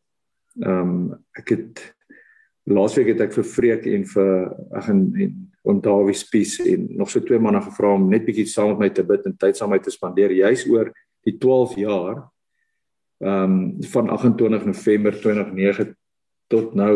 [0.64, 1.04] Ehm um,
[1.38, 1.84] ek het
[2.70, 4.34] laasweek het ek vir Freek en vir
[4.78, 5.38] ag en, en
[5.70, 8.90] om Dawie Spies en nog so twee manne gevra om net bietjie saam met my
[8.96, 10.92] te bid en tyd saam met my te spandeer juis oor
[11.28, 12.26] die 12 jaar
[13.20, 13.56] ehm um,
[13.94, 15.94] van 28 November 2009
[16.50, 16.94] tot nou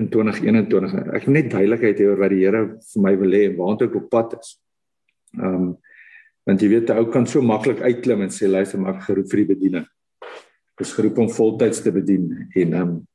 [0.00, 0.94] in 2021.
[1.14, 3.88] Ek wil net duidelikheid hê oor wat die Here vir my wil hê en waartoe
[3.90, 4.54] ek op pad is.
[5.40, 5.74] Ehm um,
[6.44, 9.30] want jy weet 'n ou kan so maklik uitklim en sê luister maar ek geroep
[9.30, 9.86] vir die bediening.
[10.76, 13.06] Ek is geroep om voltyds te bedien en ehm um,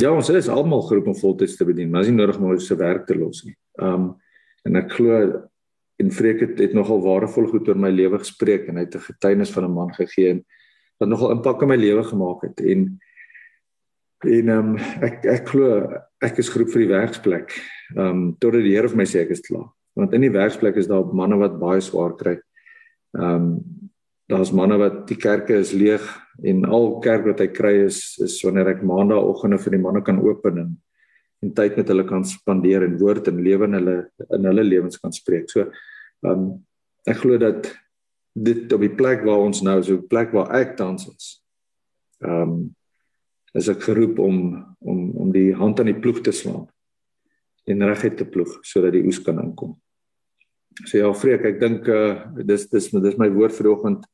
[0.00, 2.66] ja, ons is almal geroep om voltyds te bedien, maar is nie nodig om ons
[2.66, 3.56] se werk te los nie.
[3.80, 4.14] Ehm um,
[4.64, 5.12] en ek glo
[6.00, 9.08] en Freek het, het nogal waardevol goed oor my lewe gespreek en hy het 'n
[9.12, 10.44] getuienis van 'n man gegee en
[10.98, 12.98] wat nogal impak op my lewe gemaak het en
[14.22, 15.68] En ehm um, ek ek glo
[16.24, 17.56] ek is geroep vir die werksplek.
[17.96, 19.68] Ehm um, totdat die Here vir my sê ek is klaar.
[19.94, 22.38] Want in die werksplek is daar manne wat baie swaar kry.
[23.18, 23.50] Ehm um,
[24.32, 26.00] daar's manne wat die kerke is leeg
[26.48, 30.22] en al kerk wat hy kry is is wanneer ek maandagooggende vir die manne kan
[30.22, 30.70] open en
[31.44, 33.96] en tyd met hulle kan spandeer en woord en lewe in hulle
[34.32, 35.50] in hulle lewens kan spreek.
[35.52, 36.46] So ehm um,
[37.04, 37.68] ek glo dat
[38.34, 41.26] dit op die plek waar ons nou so 'n plek waar ek tans is.
[42.24, 42.74] Ehm um,
[43.54, 44.38] is ek geroep om
[44.80, 46.66] om om die hand aan die ploeg te slaan
[47.70, 49.76] en reguit te ploeg sodat die oes kan inkom.
[50.82, 54.04] So ja, Freek, ek dink uh dis dis dis my woord vir oggend.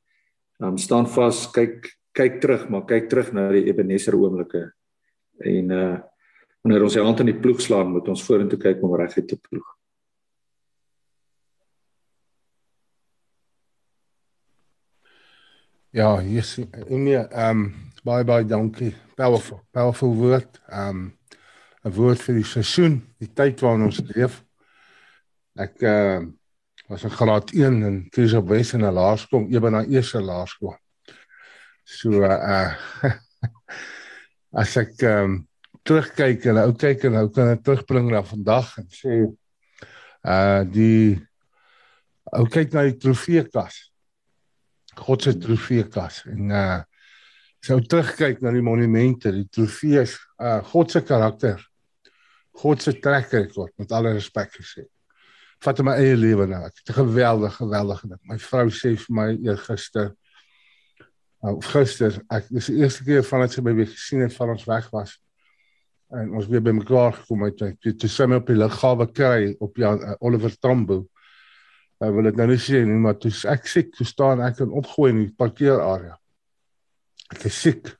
[0.60, 4.68] Um staan vas, kyk kyk terug, maar kyk terug na die Ebenezer oomblikke.
[5.40, 5.98] En uh
[6.60, 9.38] wanneer ons die hand aan die ploeg slaan, moet ons vorentoe kyk om reguit te
[9.40, 9.64] ploeg.
[15.96, 18.94] Ja, hier is nee, ehm um, baie baie dankie.
[19.16, 20.60] Powerful powerful woord.
[20.68, 21.12] Um
[21.84, 24.42] 'n woord vir die seisoen die tyd waarin ons leef.
[25.56, 26.20] Ek uh
[26.90, 30.76] was in graad 1 in Kruiswes in 'n laerskool ewe na eerste laerskool.
[31.84, 32.74] So uh
[34.62, 35.46] as ek um
[35.84, 39.22] terugkyk en ou kyk en ou kan ek terugbring na vandag en sê
[40.24, 41.16] uh die
[42.36, 43.86] ou kyk na die trofeekas.
[45.00, 46.80] God se trofeekas en uh
[47.64, 51.60] sou terugkyk na die monumente, die trofees, uh God se karakter.
[52.60, 54.86] God se trek record met alle respek gesê.
[55.60, 56.62] Vat my eie lewe nou.
[56.66, 58.20] Ek het 'n geweldige geweldige ding.
[58.24, 60.14] My vrou sê vir my eergister
[61.44, 64.50] uh, of gister, ek dis die eerste keer vandat sy my weer gesien het van
[64.50, 65.18] ons weg was.
[66.10, 67.62] En ons weer by mekaar gekom het.
[67.62, 71.06] Ek het toe sy my op die lughawe kry op Jan uh, Oliver Tambo.
[72.00, 74.72] Ek wil dit nou nie sê nie, maar toe ek siek, toe staan ek in
[74.72, 76.19] opgooi in die parkeerarea.
[77.30, 77.92] Ek is siek.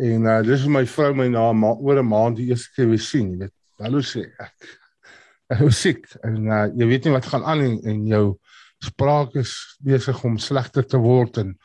[0.00, 3.02] En uh, dis my vrou my na ma oor 'n maand die eerste keer weer
[3.04, 3.56] sien, jy weet.
[3.80, 4.70] Hallo sê ek.
[5.52, 8.24] Ek is siek en uh, jy weet nie wat gaan aan en, en jou
[8.84, 9.52] spraak is
[9.84, 11.56] besig om slegter te word en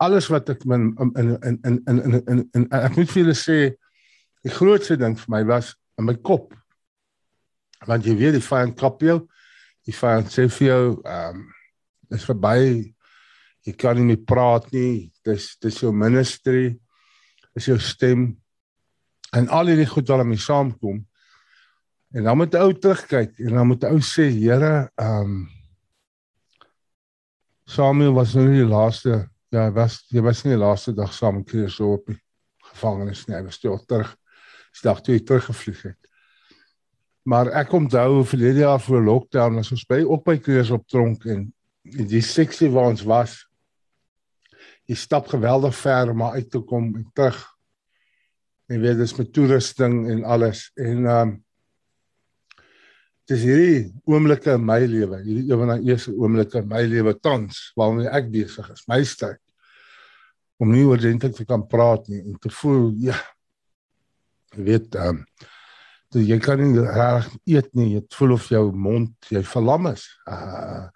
[0.00, 3.22] alles wat ek in in in in in in, in, in, in ek moet vir
[3.22, 3.58] julle sê
[4.44, 6.54] die grootste ding vir my was in my kop.
[7.86, 9.20] Want jy weet die vyand kap jou.
[9.88, 11.46] Die vyand sê vir jou ehm um,
[12.10, 12.90] is verby.
[13.68, 15.09] Jy kan nie meer praat nie.
[15.26, 16.78] Dis dis jou ministry
[17.58, 18.28] is jou stem
[19.36, 21.00] en al hierdie goed wat daarmee saamkom.
[22.10, 25.48] En dan moet 'n ou terugkyk en dan moet 'n ou sê, Here, ehm um,
[27.66, 31.40] Samuel was nou nie die laaste ja, was jy was nie die laaste dag saam
[31.40, 32.18] met so op die
[32.72, 33.36] gevangenis nie.
[33.36, 34.16] Hy was toe terug.
[34.72, 36.10] Dis dag toe hy teruggevlieg het.
[37.22, 41.26] Maar ek onthou verlede jaar voor lockdown was ons by op by Christus op tronk
[41.26, 41.52] en
[41.82, 43.49] die seksie waar ons was
[44.90, 47.38] jy stap geweldig ver om uit te kom en terug.
[48.70, 51.38] En weet dis met toerusting en alles en ehm um,
[53.30, 57.12] dis hierdie oomblikke in my lewe, hierdie een van die eerste oomblikke in my lewe
[57.22, 59.38] tans waarmee ek besig is, my tyd
[60.60, 63.14] om nie oordentlik te kan praat nie en te voel ja
[64.56, 65.24] jy weet ehm um,
[66.10, 70.88] jy kan nie reg eet nie, jy voel of jou mond jy verlam is uh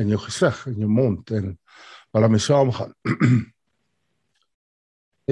[0.00, 1.50] in jou gesig en jou mond en
[2.12, 2.94] wat daarmee saamgaan.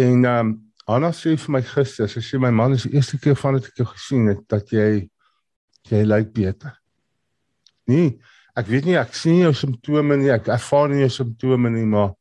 [0.05, 0.59] en ehm um,
[0.91, 3.69] Anna sê vir my gister, sy sê my man is die eerste keer van dit
[3.69, 5.07] ek jou gesien het dat jy
[5.91, 6.73] jy lyk beter.
[7.87, 8.17] Nee,
[8.59, 12.17] ek weet nie ek sien jou simptome nie, ek ervaar nie jou simptome nie, maar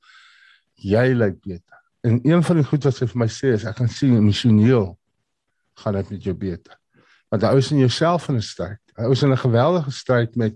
[0.78, 1.82] jy lyk beter.
[2.06, 4.92] En een van die goed wat sy vir my sê is ek kan sien emosioneel
[5.82, 6.78] gaan dit met jou beter.
[7.32, 8.82] Want jy is in jouself in 'n stryd.
[8.98, 10.56] Jy is in 'n geweldige stryd met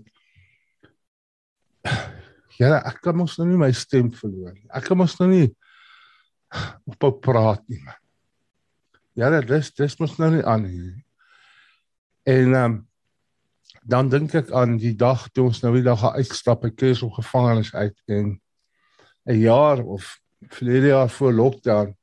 [2.58, 4.68] Ja, ek kan mos nou nie my stem verloor nie.
[4.70, 5.48] Ek kan mos nou nie
[6.90, 7.82] op op praat nie.
[9.18, 10.92] Ja, dis dis mos nou nie aan nie.
[12.30, 12.76] En um,
[13.84, 17.18] dan dink ek aan die dag toe ons nou daar gaan uitstap by Kees op
[17.18, 18.40] gevangenis uit en
[19.28, 21.94] 'n jaar of verlede jaar voor lockdown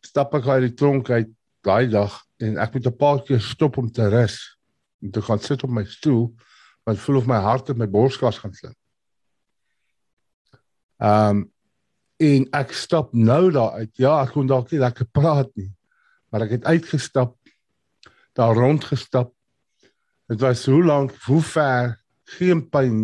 [0.00, 1.30] stap ek uit die tronk uit
[1.62, 4.58] daai dag en ek moet 'n paar keer stop om te rus
[5.02, 6.34] om te gaan sit op my stoel
[6.84, 8.81] want voel of my hart in my borskas gaan slaan.
[11.02, 11.48] Ehm um,
[12.22, 13.96] en ek stap nou daar uit.
[13.98, 15.72] Ja, ek kon dalk nie lekker praat nie.
[16.30, 17.32] Maar ek het uitgestap,
[18.38, 19.32] daar rond gestap.
[20.30, 21.96] Dit was so lank, hoe ver,
[22.38, 23.00] geen pyn,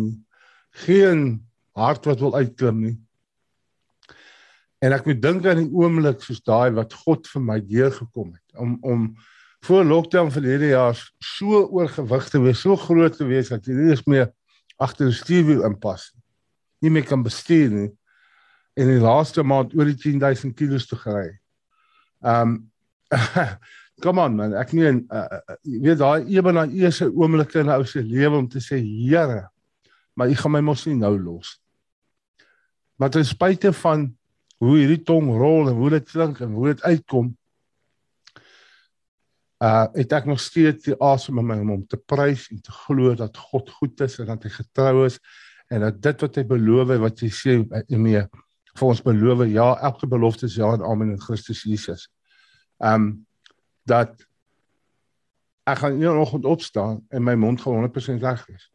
[0.85, 1.25] geen
[1.75, 2.95] hart wat wil uitklim nie.
[4.79, 8.63] En ek moet dink aan die oomblik soos daai wat God vir my deurgekom het
[8.63, 9.11] om om
[9.67, 13.91] voor lockdown verlede jaar so oorgewig te wees, so groot te wees dat jy nie
[13.91, 14.29] eens meer
[14.79, 16.28] agter die stuurwiel inpas nie
[16.81, 17.89] nie meer kan bestuur nie
[18.79, 21.29] en in die laaste maand oor die 10000 kg te gery.
[22.23, 22.59] Um
[23.99, 27.81] Kom aan man, ek meen uh, uh, weet daai ewe na eerste oomblikke in 'n
[27.81, 29.49] ou se lewe om te sê Here,
[30.15, 31.57] maar U gaan my mos nie nou los.
[32.95, 34.07] Maar ten spyte van
[34.63, 37.33] hoe hierdie tong rol en hoe dit klink en hoe dit uitkom,
[39.59, 43.15] uh het ek nog steeds die asem in my om te prys en te glo
[43.19, 45.19] dat God goed is en dat hy getrou is
[45.69, 47.59] en dat dit wat hy beloof wat hy sê
[47.93, 48.23] mee
[48.79, 52.07] vir ons beloof ja elke belofte is ja en amen in Christus Jesus.
[52.77, 53.25] Um
[53.89, 54.15] dat
[55.69, 58.65] ek gaan een oggend opstaan en my mond gaan 100% reg wees.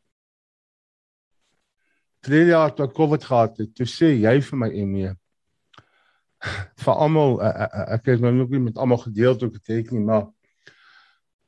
[2.24, 5.12] Drie jaar toe COVID gehad het, toe sê jy vir my Emie
[6.84, 10.26] vir almal ek het nou nog nie met almal gedeel toe getek nie, maar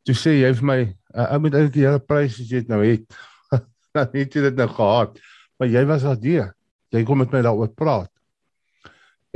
[0.09, 0.79] toe sê jy vir my
[1.13, 3.07] ek moet eintlik die hele prys as jy dit nou het.
[3.97, 5.21] Dan het jy dit nou gehad
[5.57, 6.53] maar jy was daar deur.
[6.95, 8.13] Jy kom met my daaroor praat.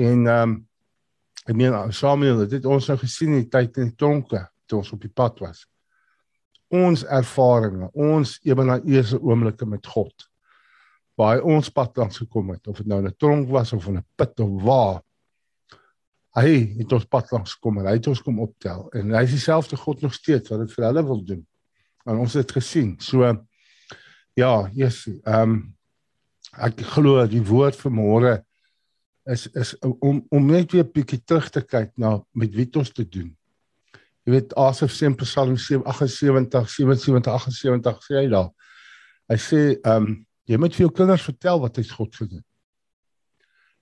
[0.00, 0.58] En ehm um,
[1.48, 4.78] ek meen Samuel, dit het ons nou gesien in die tyd in die tronke toe
[4.78, 5.64] ons op die pad was.
[6.70, 10.28] Ons ervarings, ons ebena eerste oomblikke met God.
[11.18, 14.40] Waar ons pad langs gekom het, of dit nou 'n tronk was of 'n put
[14.40, 15.02] of waar.
[16.36, 19.30] Hy het ons pad langs gekom en hy het ons kom optel en hy is
[19.30, 21.46] dieselfde God nog steeds wat dit vir hulle wil doen.
[22.06, 22.96] En ons het gesien.
[23.00, 23.46] So
[24.34, 25.76] ja, Jesus, ehm um,
[26.58, 28.32] ek glo die woord vir môre
[29.30, 33.04] is is om om net weer bietjie terug te kyk na met wie ons te
[33.04, 33.30] doen.
[34.26, 38.50] Jy weet Asaf in Psalm 78 77 78 sê hy daar.
[39.30, 40.18] Hy sê ehm um,
[40.50, 42.42] jy moet vir jou kinders vertel wat hy God gedoen.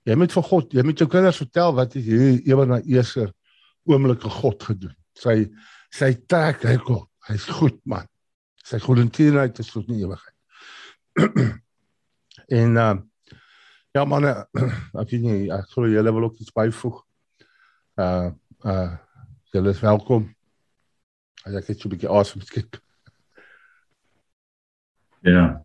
[0.04, 3.31] Jy moet vir God, jy moet jou kinders vertel wat hy hierdie ewe na eerste
[3.88, 4.94] oomblikke God gedoen.
[5.16, 5.48] Sy
[5.94, 7.07] sy trek hy kom.
[7.28, 8.04] Hy's goed man.
[8.64, 10.37] Sy goedendierenheid is tot in ewigheid.
[12.48, 12.96] en uh
[13.96, 14.24] ja man,
[15.00, 16.98] ek weet nie, ek glo julle wil ook iets byvoeg.
[17.98, 18.30] Uh
[18.64, 18.90] uh
[19.52, 20.28] julle is welkom.
[21.46, 22.78] As ek net so 'n bietjie asem skep.
[25.26, 25.64] Ja.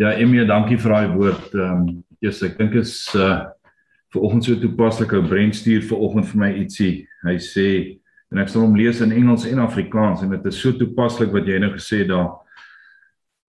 [0.00, 1.54] Ja, Emie, dankie vir daai woord.
[1.54, 3.46] Ehm um, yes, ek dink is uh
[4.10, 5.12] vir oggend so toepaslik.
[5.14, 7.06] Ou Brent stuur vir oggend vir my ietsie.
[7.24, 7.66] Hy sê
[8.30, 11.46] en ek sal hom lees in Engels en Afrikaans en dit is so toepaslik wat
[11.46, 12.30] jy nou gesê daar.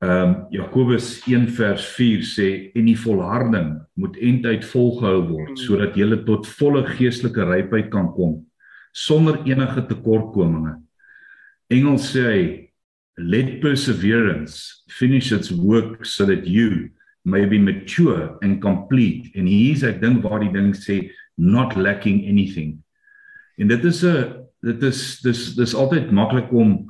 [0.02, 5.60] Ehm um, Jakobus 1 vers 4 sê en die volharding moet eintlik volgehou word hmm.
[5.62, 8.40] sodat jy tot volle geestelike rypheid kan kom
[8.92, 10.76] sonder enige tekortkominge.
[11.72, 12.42] Engels sê hy
[13.22, 16.90] let perseverance finish its work so that you
[17.24, 22.26] may be mature and complete and hier's ek dink waar die ding sê not lacking
[22.28, 22.80] anything.
[23.58, 26.90] En dit is 'n dit is dis dis altyd maklik om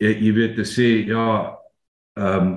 [0.00, 1.57] jy, jy weet te sê ja
[2.18, 2.56] ehm um,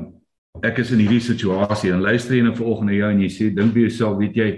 [0.67, 3.45] ek is in hierdie situasie en luister jy nou vanoggend na jou en jy sê
[3.55, 4.49] dink vir jouself weet jy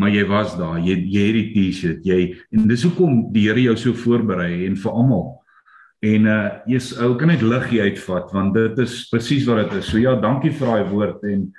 [0.00, 0.80] maar jy was daar.
[0.80, 2.20] Jy jy het die T-shirt jy
[2.54, 5.26] en dis hoekom die Here jou so voorberei en vir almal.
[6.02, 6.38] En uh
[6.70, 8.32] jy's ou kan net lig jy uitvat?
[8.34, 9.90] Want dit is presies wat dit is.
[9.90, 11.50] So ja dankie vir daai woord en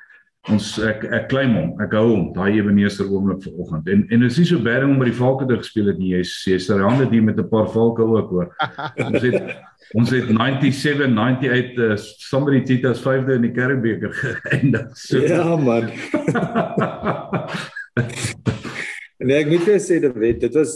[0.52, 3.88] ons ek ek claim hom ek hou hom daai eweneester oomblik vanoggend.
[3.88, 6.34] En en is nie so baie om by die valke te gespeel het nie jy's
[6.50, 8.50] jy's ter hande die met 'n paar valke ook hoor.
[9.08, 9.40] Ons het
[10.00, 15.20] ons het 97 98 uh, somebody titas 5de in die Karibeker geëindig so.
[15.20, 15.92] Ja man.
[19.24, 20.74] Nee ek moet sê dit weet dit was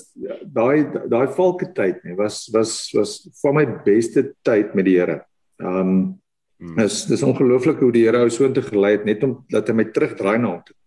[0.56, 5.18] daai daai valke tyd nee was was was van my beste tyd met die Here.
[5.60, 6.22] Um
[6.58, 6.76] Hmm.
[6.80, 9.76] Dis dis ongelooflik hoe die Here ou so intoe gelei het net om dat hy
[9.78, 10.78] my terugdraai na hom toe.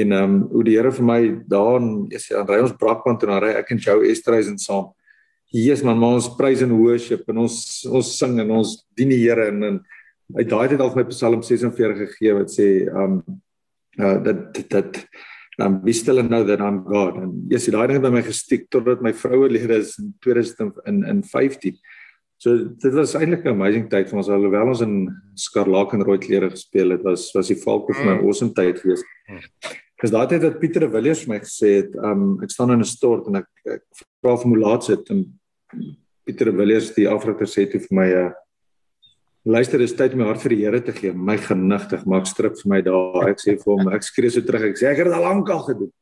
[0.00, 3.34] En ehm um, hoe die Here vir my daar is aan ry ons brakband en
[3.34, 4.90] dan ry ek en jou Estreisen saam.
[5.50, 7.56] Is man, maar ons prys en worship en ons
[7.90, 9.80] ons sing en ons dien die Here en en
[10.38, 13.40] hy daai het al my Psalm 46 gegee wat sê ehm um,
[13.98, 15.04] uh, dat dat
[15.60, 17.16] um be still and know that I'm God.
[17.16, 20.78] En yes, daai ding het by my gestiek totdat my vroue leer is in 2000
[20.86, 21.76] in in 15.
[22.40, 24.94] So dit was eintlik 'n amazing tyd vir ons alhoewel ons in
[25.36, 28.24] skarlak en rooi klere gespeel het was was die valk of my mm.
[28.24, 29.04] awesome tyd geweest.
[30.00, 32.80] Dis daai tyd dat Pieter de Villiers vir my gesê het, um ek staan in
[32.80, 33.82] 'n stort en ek, ek
[34.24, 35.20] vra vir hoe laat dit en
[36.24, 38.32] Pieter de Villiers die afrigter sê toe vir my uh
[39.44, 42.56] luister dis tyd om my hart vir die Here te gee, my genigtig maak strip
[42.56, 43.28] vir my daar.
[43.28, 44.70] Ek sê vir hom, ek skree so terug.
[44.72, 45.92] Ek sê ek het dit al lank al gedoen.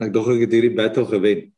[0.00, 1.52] Ek dog ek het hierdie battle gewen.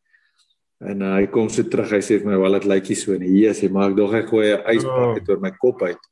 [0.80, 3.16] En uh, hy kom so terug, hy sê vir my, "Wel, dit lyk nie so
[3.18, 6.02] nie." Hier sê maar ek dog ek gooi 'n yspak uit oor my kop uit.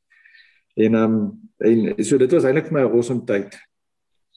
[0.77, 3.57] En ehm um, en so dit was eintlik vir my 'n awesome tyd.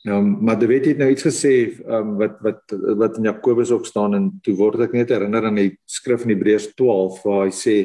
[0.03, 2.61] Nou, um, maar jy weet jy het nou iets gesê ehm um, wat wat
[2.97, 6.33] wat in Jakobus ook staan en toe word ek net herinner aan die skrif in
[6.33, 7.75] Hebreërs 12 waar hy sê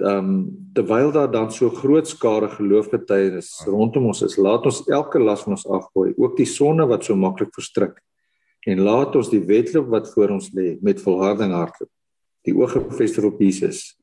[0.00, 5.18] ehm um, terwyl daar dan so groot skare geloofgetuienis rondom ons is, laat ons elke
[5.18, 8.00] las van ons afgooi, ook die sonde wat so maklik verstrik
[8.66, 11.90] en laat ons die wedloop wat voor ons lê met volharding hardloop.
[12.46, 13.94] Die oog gefestig op Jesus.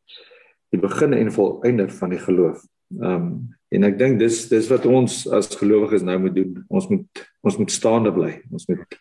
[0.72, 2.64] Die begin en volëinder van die geloof.
[3.02, 3.36] Ehm um,
[3.74, 6.60] en ek dink dis dis wat ons as gelowiges nou moet doen.
[6.70, 8.36] Ons moet ons moet staande bly.
[8.54, 8.98] Ons moet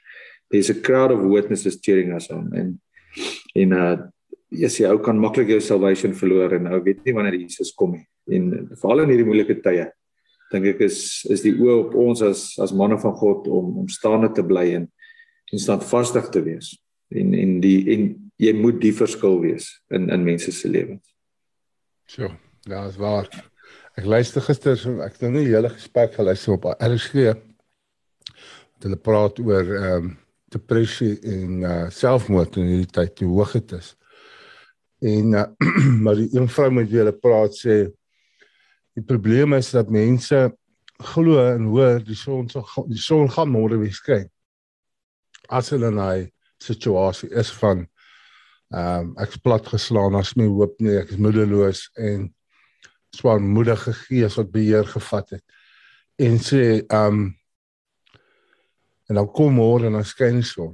[0.48, 2.72] there's a crowd of witnesses cheering us on en
[3.55, 3.96] en uh
[4.53, 7.94] yes, jy ou kan maklik jou salvation verloor en nou weet nie wanneer Jesus kom
[7.96, 8.07] nie.
[8.33, 9.90] En veral in hierdie moeilike tye
[10.53, 10.98] dink ek is
[11.33, 14.66] is die oë op ons as as manne van God om om staande te bly
[14.79, 14.88] en
[15.53, 16.73] en standvastig te wees
[17.12, 18.09] en en die en
[18.43, 21.05] jy moet die verskil wees in in mense se lewens.
[22.09, 22.31] So,
[22.69, 23.29] ja, is waar.
[23.97, 27.35] Ek luister gister, ek het nou nie hele gesprek geluister op RSG.
[28.83, 30.12] Hulle praat oor ehm um,
[30.53, 33.95] depressie en uh selfmoord in hierdie tyd hoe hoog dit is.
[35.12, 35.47] En uh,
[36.05, 37.77] maar die een vrou met wie hulle praat sê
[38.92, 40.42] die probleem is dat mense
[41.13, 42.50] glo en hoor die son
[42.90, 44.29] die son gaan môre weer skyn
[45.53, 46.31] as hulle in daai
[46.63, 47.87] situasie is van
[48.73, 52.31] ehm um, ek's plat geslaan, as my hoop nie, ek is moedeloos en
[53.13, 55.42] swaarmoedige gees wat beheer gevat het.
[56.17, 57.27] En sê ehm um,
[59.11, 60.73] en dan kom môre en dan skyn die son.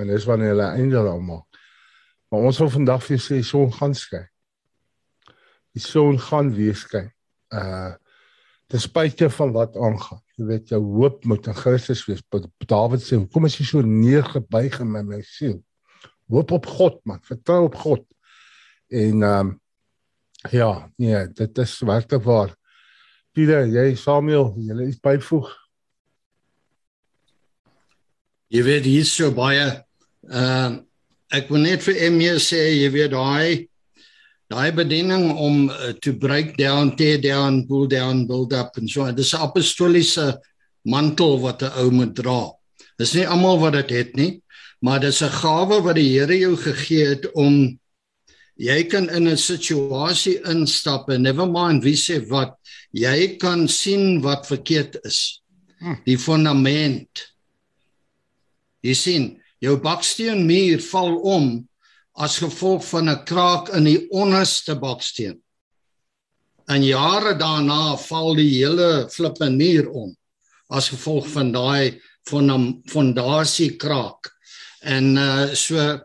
[0.00, 1.42] En dis wanneer hulle eindel almal.
[2.32, 4.24] Maar ons wil vandag vir sê son gaan skyn.
[5.76, 7.12] Die son gaan weer skyn.
[7.52, 7.92] Uh
[8.72, 12.22] ten spyte van wat aangaan Jy weet jou hoop moet in Christus wees.
[12.66, 15.62] Dawid sê, "Kom as jy so neergebuig in my, siel.
[16.28, 17.20] Hoop op God, man.
[17.22, 18.04] Vertrou op God."
[18.88, 19.60] En ehm um,
[20.50, 22.54] ja, nee, dit is werklik waar.
[23.32, 25.48] Pieter, jy Samuel, jy is byvoeg.
[28.48, 29.84] Jy weet hier so baie
[30.30, 30.82] ehm uh,
[31.34, 33.68] ek wil net vir Emmy sê jy weet daai
[34.54, 39.06] daai bediening om uh, to break down, tear down, pull down, build up en so.
[39.12, 40.38] Dis 'n apostoliese
[40.86, 42.52] mantel wat 'n ou moet dra.
[42.98, 44.42] Dis nie almal wat dit het nie,
[44.80, 47.78] maar dis 'n gawe wat die Here jou gegee het om
[48.56, 52.54] jy kan in 'n situasie instap en never mind wie sê wat,
[52.92, 55.42] jy kan sien wat verkeerd is.
[55.80, 55.94] Hm.
[56.06, 57.34] Die fundament.
[58.82, 61.68] Jy sien, jou baksteenmuur val om
[62.14, 65.42] as gevolg van 'n kraak in die onderste baksteen.
[66.66, 70.16] En jare daarna val die hele flippe muur om
[70.68, 74.30] as gevolg van daai fondasie kraak.
[74.80, 76.00] En uh so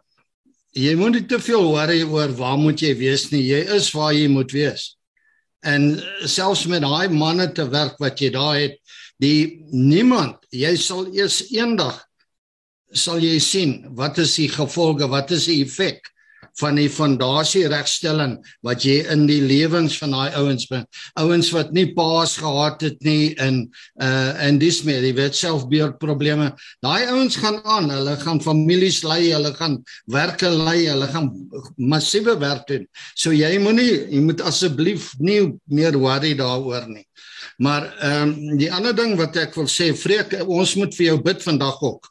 [0.72, 3.44] jy moet nie te veel worry oor waar moet jy wees nie.
[3.44, 4.96] Jy is waar jy moet wees.
[5.62, 8.78] En selfs met daai manne te werk wat jy daar het,
[9.20, 12.09] die niemand, jy sal eers eendag
[12.94, 16.10] sal jy sien wat is die gevolge, wat is die effek
[16.60, 20.86] van die fondasie regstelling wat jy in die lewens van daai ouens bring.
[21.20, 23.62] Ouens wat nie paas gehad het nie in
[24.04, 26.52] uh en dis meer, jy weet selfbeeldprobleme.
[26.86, 29.80] Daai ouens gaan aan, hulle gaan families lei, hulle gaan
[30.12, 31.32] werke lei, hulle gaan
[31.78, 32.88] massiewe werk doen.
[33.16, 37.06] So jy moenie jy moet asseblief nie meer worry daaroor nie.
[37.60, 41.20] Maar ehm um, die ander ding wat ek wil sê, Freek, ons moet vir jou
[41.24, 42.08] bid vandag ook.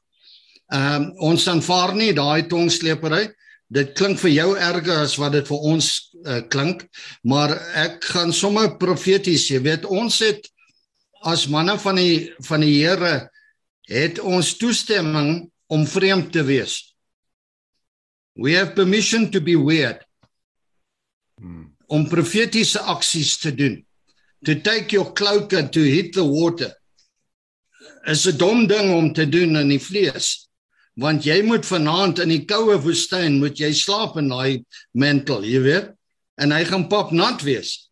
[0.68, 3.30] Ehm um, ons aanvaar nie daai tongslepery.
[3.72, 5.86] Dit klink vir jou erger as wat dit vir ons
[6.24, 6.82] uh, klink,
[7.24, 10.48] maar ek gaan sommer profeties, jy weet, ons het
[11.24, 13.30] as manne van die van die Here
[13.88, 16.82] het ons toestemming om vreemd te wees.
[18.36, 20.04] We have permission to be weird.
[21.40, 21.72] Hmm.
[21.88, 23.80] Om profetiese aksies te doen.
[24.44, 26.74] To take your cloak and to hit the water.
[28.04, 30.47] Is 'n dom ding om te doen in die vlees
[30.98, 34.64] want jy moet vanaand in die koue woestyn moet jy slaap in daai
[34.98, 35.92] mantel, jy weet?
[36.42, 37.90] En hy gaan pap nat wees.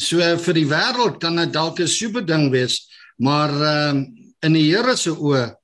[0.00, 4.06] So vir die wêreld kan dit dalk 'n super ding wees, maar ehm um,
[4.42, 5.54] in die Here se oë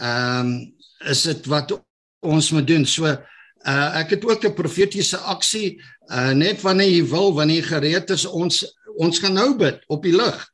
[0.00, 0.72] ehm um,
[1.08, 1.72] is dit wat
[2.20, 2.84] ons moet doen.
[2.86, 5.80] So uh, ek het ook 'n profetiese aksie
[6.10, 8.64] uh, net wanneer jy wil, wanneer jy gereed is, ons
[8.96, 10.48] ons gaan nou bid op die lig.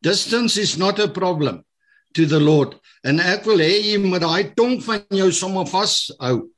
[0.00, 1.64] Distance is not a problem
[2.12, 2.76] to the Lord.
[3.06, 6.50] En ek wil hê jy moet daai tong van jou sommer vashou.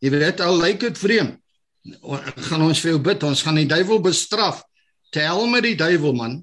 [0.00, 1.38] Jy weet al lyk dit vreemd.
[2.50, 4.60] Gaan ons vir jou bid, ons gaan die duiwel bestraf.
[5.14, 6.38] Tel met die duiwel man.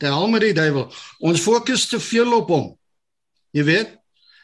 [0.00, 0.88] Tel met die duiwel.
[1.24, 2.68] Ons fokus te veel op hom.
[3.56, 3.96] Jy weet?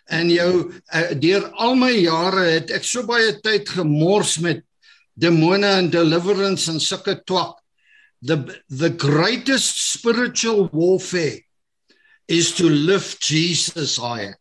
[0.09, 4.65] En jou uh, deur al my jare het ek so baie tyd gemors met
[5.21, 7.59] demone en deliverance en sulke twak.
[8.25, 11.45] The the greatest spiritual warfare
[12.29, 14.37] is to lift Jesus higher.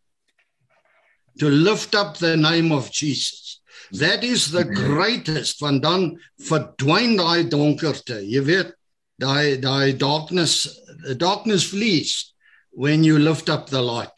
[1.39, 3.61] To lift up the name of Jesus.
[3.91, 8.19] That is the greatest want dan verdwyn daai donkerte.
[8.27, 8.73] Jy weet,
[9.21, 10.67] daai daai darkness
[11.05, 12.33] the darkness flees
[12.71, 14.11] when you lift up the light.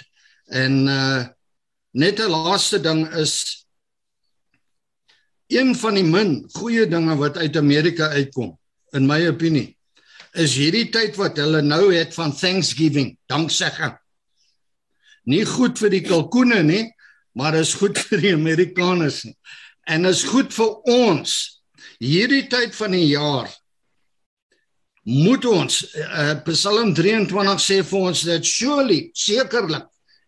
[0.49, 1.28] En uh
[1.93, 3.65] net 'n laaste ding is
[5.49, 8.57] een van die min goeie dinge wat uit Amerika uitkom
[8.93, 9.78] in my opinie
[10.38, 13.95] is hierdie tyd wat hulle nou het van Thanksgiving, danksegging.
[15.30, 16.84] Nie goed vir die kalkoene nie,
[17.38, 19.36] maar is goed vir die Amerikaners nie.
[19.89, 21.38] En is goed vir ons.
[21.99, 23.49] Hierdie tyd van die jaar
[25.09, 29.88] moet ons uh, Psalm 23 sê vir ons dat surely sekerlik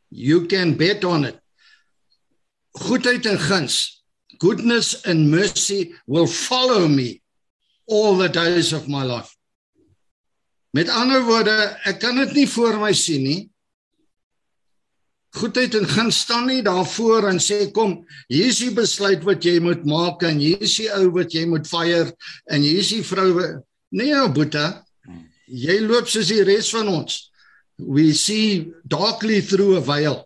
[0.09, 1.37] you can bet on it.
[2.81, 4.01] Goedheid en guns,
[4.39, 7.21] goodness and mercy will follow me
[7.85, 9.35] all the days of my life.
[10.71, 11.55] Met ander woorde,
[11.87, 13.39] ek kan dit nie voor my sien nie.
[15.35, 18.01] Goedheid en guns staan nie daarvoor en sê kom,
[18.31, 21.45] hier is die besluit wat jy moet maak en hier is die ou wat jy
[21.47, 22.11] moet fire
[22.51, 23.29] en hier is die vrou.
[23.95, 24.83] Nee, Boeta.
[25.51, 27.19] Jy loop soos die res van ons.
[27.75, 30.21] We see darkly through a veil.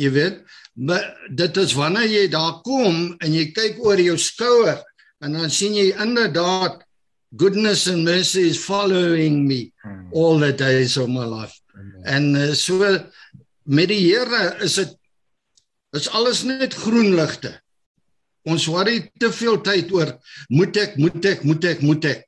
[0.00, 0.40] Jy weet,
[0.80, 1.04] maar
[1.36, 4.80] dit is wanneer jy daar kom en jy kyk oor jou skouer
[5.24, 6.80] en dan sien jy inderdaad
[7.36, 10.08] goodness and mercy is following me hmm.
[10.12, 11.54] all the days of my life.
[11.74, 12.04] Amen.
[12.04, 12.78] En uh, so
[13.62, 14.96] met die Here is dit
[15.96, 17.54] is alles net groen ligte.
[18.48, 20.14] Ons worry te veel tyd oor
[20.48, 22.26] moet ek moet ek moet ek moet ek.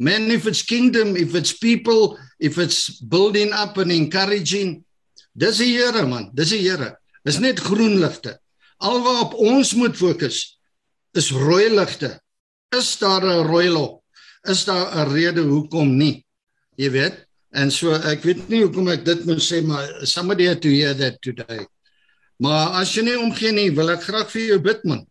[0.00, 4.80] Man if it's kingdom, if it's people, if it's building up and encouraging,
[5.36, 6.94] dis die Here man, dis die Here.
[7.26, 8.38] Dis net groen ligte.
[8.80, 10.56] Alwaarop ons moet fokus
[11.12, 12.14] is rooi ligte.
[12.72, 13.99] Is daar 'n rooi lig?
[14.48, 16.24] Is daar 'n rede hoekom nie?
[16.76, 20.60] Jy weet, En so ek weet nie hoekom ek dit moet sê maar somebody had
[20.62, 21.64] to hear that today.
[22.40, 25.02] Maar as jy nie omgee nie, wil ek graag vir jou bid man.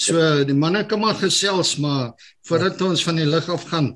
[0.00, 0.16] So
[0.48, 2.14] die manne kan maar gesels maar
[2.48, 3.92] voordat ons van die lig af gaan,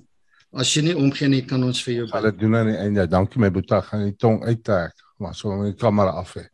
[0.52, 2.14] as jy nie omgee nie, kan ons vir jou bid.
[2.18, 3.08] Hulle doen aan die einde.
[3.10, 4.94] Dankie my boetie, gaan die tong uittrek,
[5.24, 6.44] maar so met die kamera af hê.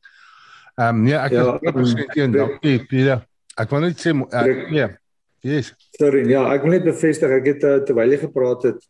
[0.79, 3.27] Ehm um, nee, ek ja, is presies teen dankie Pieter.
[3.59, 4.89] Ek wil net sê ek nee.
[5.45, 5.75] Yes.
[5.99, 8.85] Sorry, ja, ek wil net bevestig ek het uh, terwyl jy gepraat het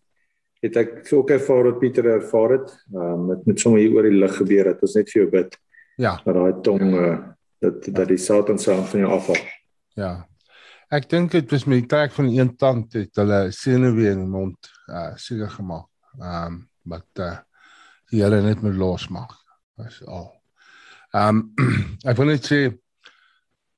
[0.64, 2.70] het ek ook ervaar wat Pieter ervaar het.
[2.94, 4.82] Ehm um, met met sommer hier oor die lig gebeur het.
[4.82, 5.56] Ons net vir jou bid.
[6.00, 6.14] Ja.
[6.24, 7.16] Dat daai tong uh,
[7.60, 9.42] dat dat die Satan se hand van jou afhaal.
[9.98, 10.12] Ja.
[10.94, 14.30] Ek dink dit was met die trek van een tand het hulle senuwee in die
[14.30, 15.90] mond uh seker gemaak.
[16.20, 16.62] Ehm um,
[16.94, 17.36] wat uh
[18.12, 19.34] die Here net moet losmaak.
[19.82, 20.30] Dis al.
[21.12, 21.68] Ehm um,
[22.08, 22.62] ek wil net sê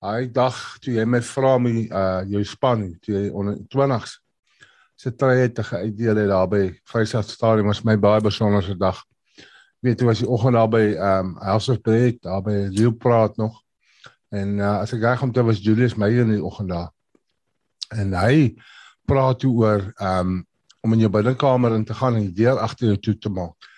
[0.04, 4.18] hy dag toe jy my vra my uh jou span toe jy onder 20s
[4.96, 9.02] se treë te uitdeel het daar by Vryheid Stadium was my baie besonderse dag.
[9.84, 13.60] Weet jy was die oggend daar by um, of Bread daar by Leo praat nog.
[14.32, 16.90] En uh, as ek reg te was Julius Meyer in die oggend daar.
[17.92, 18.56] En hy
[19.06, 20.40] praat toe oor um,
[20.82, 23.68] om in jou binnekamer in te gaan en die deur agter jou toe te maak.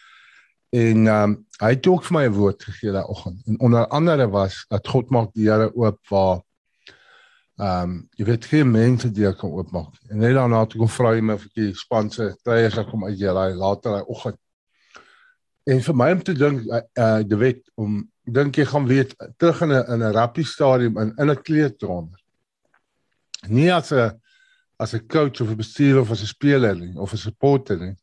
[0.71, 3.47] En ehm um, hy het ook vir my 'n woord gegee daai oggend.
[3.47, 6.43] En onder andere was dat God maak die Here oop waar
[7.59, 9.97] Ehm um, jy weet geen mense die kan oopmaak.
[10.09, 13.03] En net daarna toe kom vra jy my of ek die spanse tye sal kom
[13.09, 14.39] uit jy later daai oggend.
[15.67, 17.97] En vir my om te dink uh, uh die wet om
[18.39, 22.23] dink jy gaan weet terug in 'n in 'n rappie stadium in in 'n kleedkamer.
[23.49, 24.15] Nie as 'n
[24.79, 27.97] as 'n coach of 'n bestuurder of as 'n speler nie of 'n supporter nie.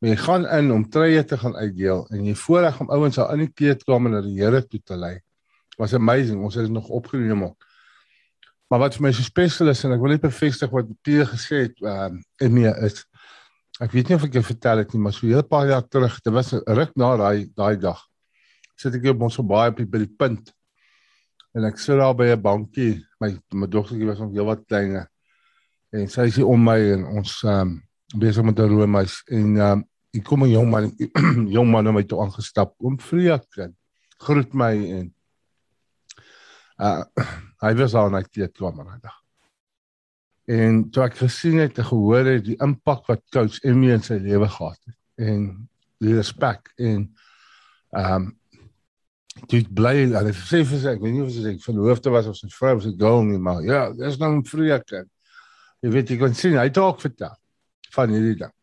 [0.00, 3.34] Maar jy gaan in om treye te gaan uitdeel en jy voorreg om ouens al
[3.34, 5.18] in die kleedkamer na die Here toe te lei.
[5.76, 6.40] Was amazing.
[6.44, 7.68] Ons het dit nog opgeneem ook.
[8.70, 11.64] Maar wat vir my so spesiaal is en ek wil net bevestig wat Pierre gesê
[11.66, 13.02] het, ehm uh, en nee is
[13.80, 16.20] ek weet nie of ek jou vertel het nie, maar so 'n paar jaar terug,
[16.20, 18.00] dit was ruk na daai daai dag.
[18.76, 20.52] Sit ek op ons so baie op die, by die punt.
[21.52, 25.08] En ek sit daar by 'n bankie, my my dogtertjie was nog heelwat kleiner.
[25.92, 27.82] En sy is hier om my en ons ehm um,
[28.18, 30.90] besig met 'n roomhuis en ehm um, ek kom 'n jong man
[31.56, 33.46] jong man na my toe aangestap om vreek
[34.20, 35.06] groet my en
[36.80, 37.04] uh
[37.64, 39.16] hy was al net kwam aan dag.
[40.48, 44.16] En toe ek gesien het en gehoor het die impak wat coach Emmy in sy
[44.18, 45.48] lewe gehad het en
[46.00, 47.08] die respek en
[47.90, 48.28] ehm um,
[49.48, 52.36] dit bly en hy sê vir sy ek weet nie of sy verloofde was of
[52.36, 54.90] sy vrou of sy girl nie maar ja, dis nou 'n vreek.
[55.80, 57.36] Jy weet jy kan sien hy het ook vertel
[57.94, 58.54] van hierdie ding.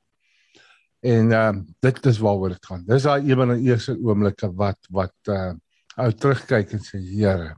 [1.06, 2.84] En ehm um, dit is waaroor dit gaan.
[2.88, 5.54] Dis daai van die eerste oomblikke wat wat uh
[5.98, 7.56] ou terugkyk en sê Here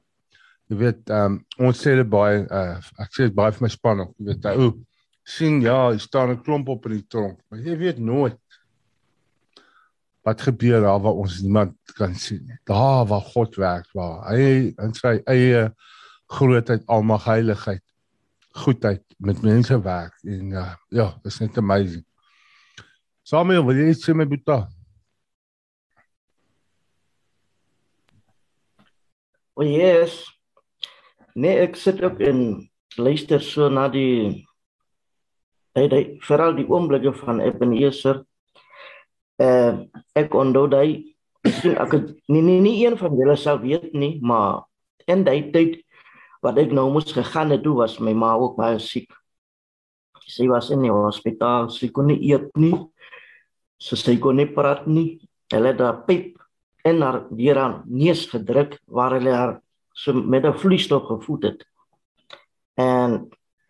[0.70, 4.04] jy weet um, ons sê dit baie uh, ek sê dit baie vir my span
[4.04, 4.70] ook jy weet ou
[5.30, 7.40] sien ja hy staan 'n klomp op in die tronk.
[7.50, 8.40] Maar jy weet nooit
[10.26, 14.94] wat gebeur daar waar ons niemand kan sien daar waar God werk waar hy in
[14.94, 15.70] sy eie
[16.30, 17.84] grootheid almag heiligheid
[18.60, 20.16] goedheid met mense werk.
[20.24, 22.06] En uh, ja dis net amazing
[23.30, 24.66] Samuel wil jy sê my boetie
[29.60, 30.24] Oh yes,
[31.40, 32.40] Nee, ek sit ook en
[32.98, 34.44] luister so na die
[35.78, 38.24] hy hy veral die oomblikke van Ebenezer.
[39.40, 39.78] Eh uh,
[40.20, 41.16] ek onthou daai
[41.62, 41.96] sien ek
[42.28, 44.66] nie nie nie een van julle sou weet nie, maar
[45.08, 45.80] in daai tyd
[46.44, 49.08] wat ek nou moes gegaan het, was my ma ook baie siek.
[50.28, 52.76] Sy was in die hospitaal, sy kon nie eet nie.
[53.80, 55.20] So sy kon nie praat nie.
[55.50, 56.38] Hulle het daar pip
[56.86, 59.54] en haar weer aan neus gedruk waar hulle haar
[59.94, 61.66] so met 'n vloeistof gevoed het.
[62.78, 63.30] En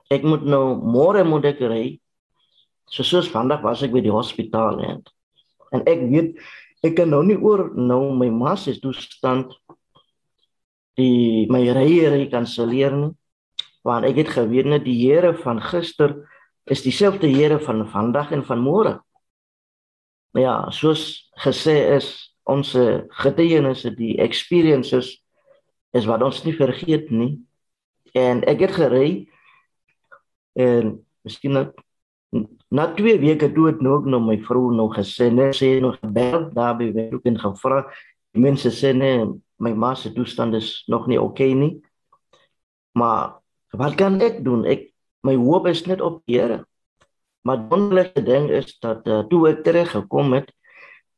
[0.10, 2.00] ek moet nou môre moet ek ry.
[2.90, 5.04] So soos vandag was ek by die hospitaal en
[5.72, 6.38] en ek weet
[6.84, 9.54] ek kan nou nie oor nou my ma se toestand
[10.98, 13.14] die my rye kanselleer nie.
[13.84, 16.28] Want ek het geweet net die Here van gister
[16.66, 19.00] is dieselfde Here van vandag en van môre.
[20.38, 22.10] Ja, soos gesê is
[22.50, 22.74] ons
[23.24, 25.16] getuienisse die experiences
[25.98, 27.40] is wat ons nie vergeet nie.
[28.18, 29.10] En ek het gery
[30.60, 31.64] en miskien na,
[32.70, 36.50] na twee weke toe het nog nou my vrou nog gesê net sê nog gebel
[36.54, 37.84] daar by werk en gevra
[38.34, 39.26] die mense sê nee
[39.60, 41.74] my ma se toestand is nog nie oké okay nie.
[42.96, 43.40] Maar
[43.76, 44.64] wat kan ek doen?
[44.66, 44.90] Ek
[45.28, 46.64] my hoop is net op die Here.
[47.42, 50.52] Maar wonderlike ding is dat uh, toe ek terug gekom het,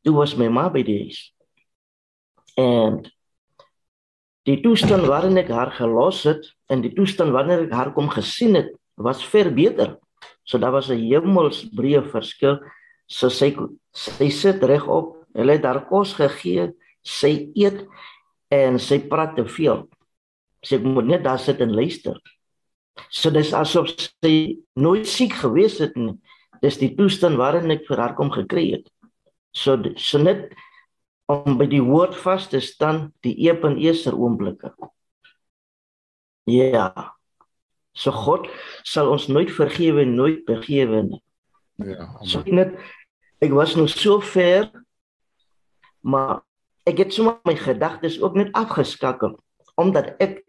[0.05, 1.21] toe was my ma by die huis.
[2.59, 3.01] En
[4.49, 8.57] die toestand waarin ek haar gelos het en die toestand wanneer ek haar kom gesien
[8.57, 9.97] het, was ver beter.
[10.43, 12.59] So daar was 'n hemelsbreë verskil.
[13.07, 13.55] So sy
[13.93, 16.71] sy sit regop, hulle het haar kos gegee,
[17.03, 17.87] sy eet
[18.49, 19.87] en sy praat te veel.
[20.63, 22.19] Sy moet net daar sit en luister.
[23.09, 26.15] So dis asof sy nooit siek gewees het nie.
[26.61, 28.85] Dis die toestand waarin ek vir haar kom gekry het.
[29.55, 30.51] So so net
[31.31, 34.73] om by die woord vas te staan, die eep en eerste oomblikke.
[36.49, 36.91] Ja.
[37.95, 38.47] So God
[38.87, 41.21] sal ons nooit vergewe, nooit begewe nie.
[41.81, 42.11] Ja.
[42.27, 42.77] So net
[43.41, 44.69] ek was nog so ver
[46.01, 46.41] maar
[46.89, 49.37] ek het sommer my gedagtes ook net afgeskakel
[49.81, 50.41] omdat ek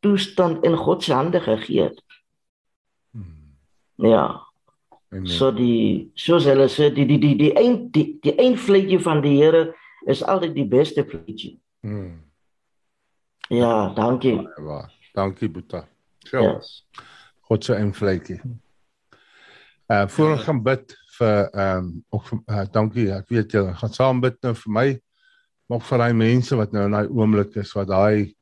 [0.00, 2.02] toestand in God se hande gegee het.
[3.10, 3.56] Hmm.
[3.94, 4.46] Ja.
[5.08, 5.26] Amen.
[5.30, 9.22] So die soos hulle sê die die die die een die die een vleetjie van
[9.24, 9.74] die Here
[10.06, 11.56] is altyd die beste vleetjie.
[11.80, 12.22] Hmm.
[13.48, 14.40] Ja, dankie.
[14.58, 14.80] Ja,
[15.14, 15.86] dankie Boeta.
[16.26, 16.42] So.
[16.42, 16.86] Yes.
[17.40, 18.40] God se een vleetjie.
[19.86, 23.10] Uh voor ons gaan bid vir ehm um, ook uh, dankie.
[23.14, 24.88] Ek weet jy gaan saam bid nou vir my
[25.70, 28.35] maar vir daai mense wat nou in daai oomblik is wat daai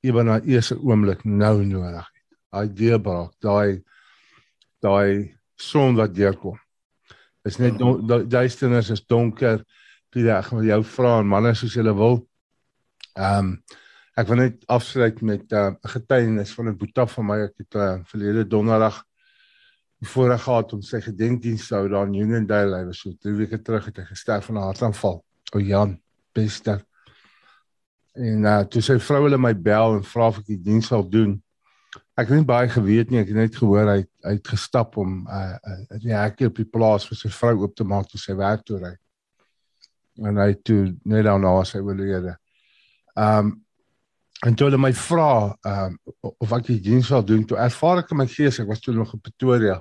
[0.00, 2.24] ewe na eerste oomblik nou nodig het.
[2.52, 3.82] Daai deurbraak, daai
[4.82, 6.58] daai son wat deurkom.
[7.44, 7.80] Is net
[8.30, 9.64] duisternis is donker.
[10.08, 12.22] Pieter, ek wil jou vra en manne soos julle wil.
[13.18, 13.52] Ehm um,
[14.18, 17.54] ek wil net afsluit met uh, 'n uh, getuienis van 'n boeta van my ek
[17.62, 19.04] het uh, verlede donderdag
[20.00, 22.76] voorreg gehad om sy gedenkdiens te hou daar in Uniondale.
[22.76, 25.24] Hy was so 3 weke terug het hy gesterf van 'n hartaanval.
[25.54, 26.00] O Jan,
[26.34, 26.87] beste
[28.18, 31.04] En uh toe sy vrou hulle my bel en vra of ek die diens sal
[31.06, 31.36] doen.
[32.18, 35.20] Ek het nie baie geweet nie, ek het net gehoor hy hy het gestap om
[35.30, 38.34] uh, uh die hekke op die plaas vir sy vrou oop te maak toe sy
[38.38, 38.92] werk toe ry.
[40.26, 42.34] En hy toe net daarna sy oorlede.
[43.14, 43.54] Um
[44.46, 45.30] en toe hulle my vra
[45.66, 45.96] um
[46.28, 48.94] of ek die diens sal doen, toe ervaar ek in my gees, ek was toe
[48.98, 49.80] nog in Pretoria.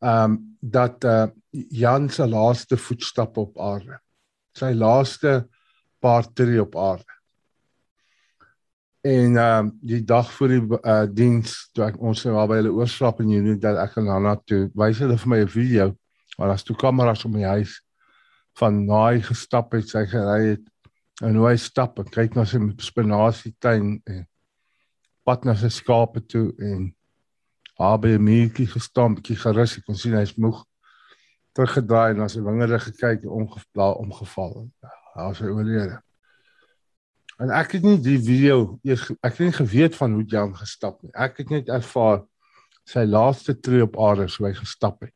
[0.00, 3.98] Um dat uh Jan se laaste voetstap op aarde.
[4.56, 5.42] Sy laaste
[6.00, 7.21] paar tree op aarde.
[9.02, 12.74] En ehm uh, die dag voor die uh, diens toe ek ons nou by hulle
[12.76, 15.86] oorslaap in Junie dat ek gaan na toe wys hulle vir my 'n video
[16.36, 17.80] waar daar's toe kameras om my huis
[18.60, 20.64] van naai gestap het sy gery het
[21.22, 24.22] en hoe hy stap en kyk na sy spinasietuin en
[25.26, 26.94] pad na sy skape toe en
[27.78, 30.62] albei meetjie gestaan bietjie gerus ek kon sien hy's moeg
[31.58, 33.50] teruggedraai en na sy wingerde gekyk en
[34.06, 34.68] omgeval.
[34.80, 36.00] Ja, hy was oorlede.
[37.42, 41.00] En ek het nie die video eers ek het nie geweet van hoe Jan gestap
[41.02, 41.10] nie.
[41.10, 42.22] Ek het net ervaar
[42.86, 45.14] sy laaste tree op aarde so hy gestap het.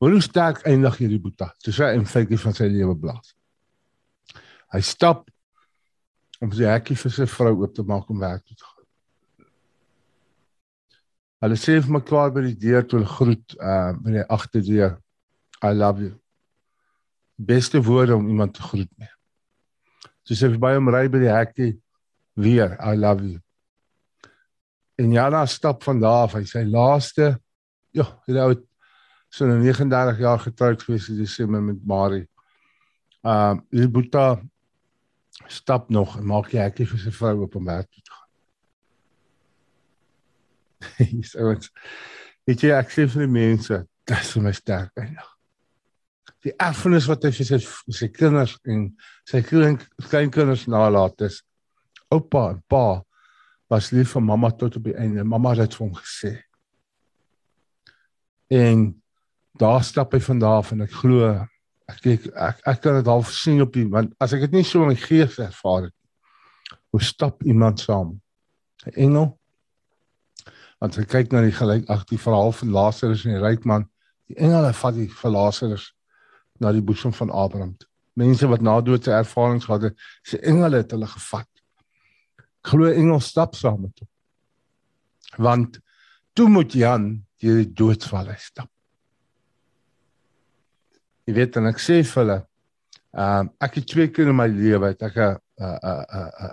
[0.00, 1.50] Hoe sterk eindig hierdie boeta?
[1.62, 3.34] Dis hy in feite van sy lewe blaas.
[4.72, 5.28] Hy stap
[6.40, 9.46] om sy hekkie vir sy vrou oop te maak om werk toe te gaan.
[11.44, 14.98] Hulle sê vir mekaar by die deur toe groet uh by die agterdeur.
[15.60, 16.16] I love you.
[17.36, 19.12] Beste woorde om iemand te groet mee.
[20.24, 21.70] So sy verby hom ry by die hekkie
[22.40, 23.40] weer I love you.
[25.00, 27.38] En Jana stap van daar af, hy sê laaste
[27.96, 28.64] ja, hy het
[29.30, 32.28] so 'n 39 jaar getroud gewees in Desember met Marie.
[33.22, 34.40] Um uh, Boeta
[35.46, 38.28] stap nog en maak die hekkie vir sy vrou op om werk toe te gaan.
[41.20, 41.70] Dis ouens.
[42.44, 45.39] Weet jy ek sê vir die mense, dit is my sterk eintlik
[46.44, 47.58] die erfenis wat hy vir sy
[47.92, 48.86] sy kinders en
[49.28, 49.78] sy klein
[50.08, 51.42] kleinkinders nalat is.
[52.10, 53.02] Oupa en pa
[53.70, 55.24] was lief vir mamma tot op die einde.
[55.24, 56.32] Mamma het vir hom gesê.
[58.50, 58.88] En
[59.60, 61.28] daar stap hy van daar af en ek glo
[61.90, 64.66] ek ek ek, ek kan dit half sien op die want as ek dit nie
[64.66, 68.20] so in my gees ervaar het hoe stap iemand saam
[68.86, 69.28] 'n engel
[70.80, 73.88] want hy kyk na die gelyk ag die verhaal van Lazarus en die ryk man
[74.30, 75.90] die engele vat die vir Lazarus
[76.60, 77.76] na die boesem van Abraham.
[78.18, 81.48] Mense wat na doodse ervarings gehad het, se engele het hulle gevat.
[82.68, 84.10] Glo engel stap saam met hom.
[85.40, 85.78] Want
[86.36, 88.68] toe moet Jan deur die doodsval stap.
[91.24, 92.38] Jy weet dan ek sê vir hulle,
[93.10, 96.52] ehm uh, ek het twee keer in my lewe het ek 'n uh uh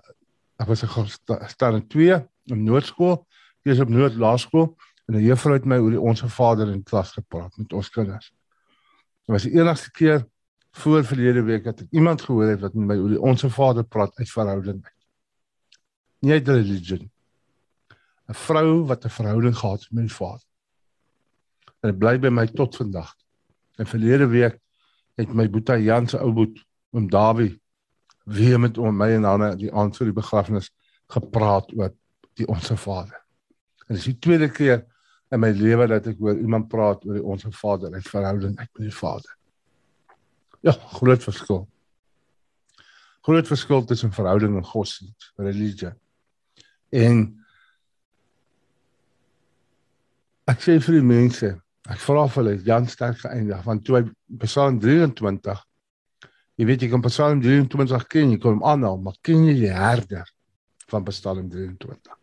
[0.57, 3.25] ek was gestaan in twee in Noordskool,
[3.63, 4.75] eers op Noord Laerskool
[5.07, 8.33] en 'n juffrou het my oor die onsse Vader in klas gepraat met ons kinders.
[9.27, 10.21] Dit was die enigste keer
[10.71, 13.83] voor verlede week dat ek iemand gehoor het wat met my oor die onsse Vader
[13.83, 14.79] praat uit verhouding.
[16.23, 17.09] Nie uit religion.
[18.31, 20.45] 'n Vrou wat 'n verhouding gehad het met die Vader.
[21.83, 23.15] En dit bly by my tot vandag.
[23.75, 24.59] En verlede week
[25.19, 27.59] het my boetie Jan se ou boet om Dawie
[28.23, 30.71] weer met om my en Hanne die aand vir die begrafnis
[31.07, 31.91] gepraat oor
[32.33, 33.19] die onsse Vader.
[33.87, 34.85] En dis die tweede keer
[35.31, 38.69] in my lewe dat ek oor iemand praat oor die onsse Vader, 'n verhouding met
[38.73, 39.33] die Vader.
[40.61, 41.67] Ja, groot verskil.
[43.21, 45.93] Groot verskil tussen verhouding en godsdienst, religie.
[46.89, 47.43] En
[50.47, 54.03] ek sê vir die mense, ek vra vir hulle Jan sterk geëindig want toe hy
[54.45, 55.67] Psalm 23
[56.57, 59.73] Jy weet jy kan Psalm 23 ken, jy kan hom aanhaal, maar ken jy die
[59.73, 60.25] herder
[60.89, 62.16] van Psalm 23?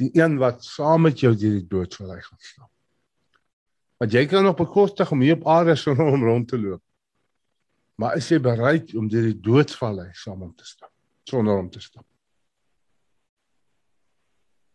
[0.00, 2.70] Die een wat saam met jou deur die doodsvallei gaan stap.
[4.02, 6.82] Want jy kan nog bekostig om hier op aarde so om rond te loop.
[7.94, 10.90] Maar is jy bereid om deur die doodsvallei saam om te stap,
[11.30, 12.06] sonder om te stap?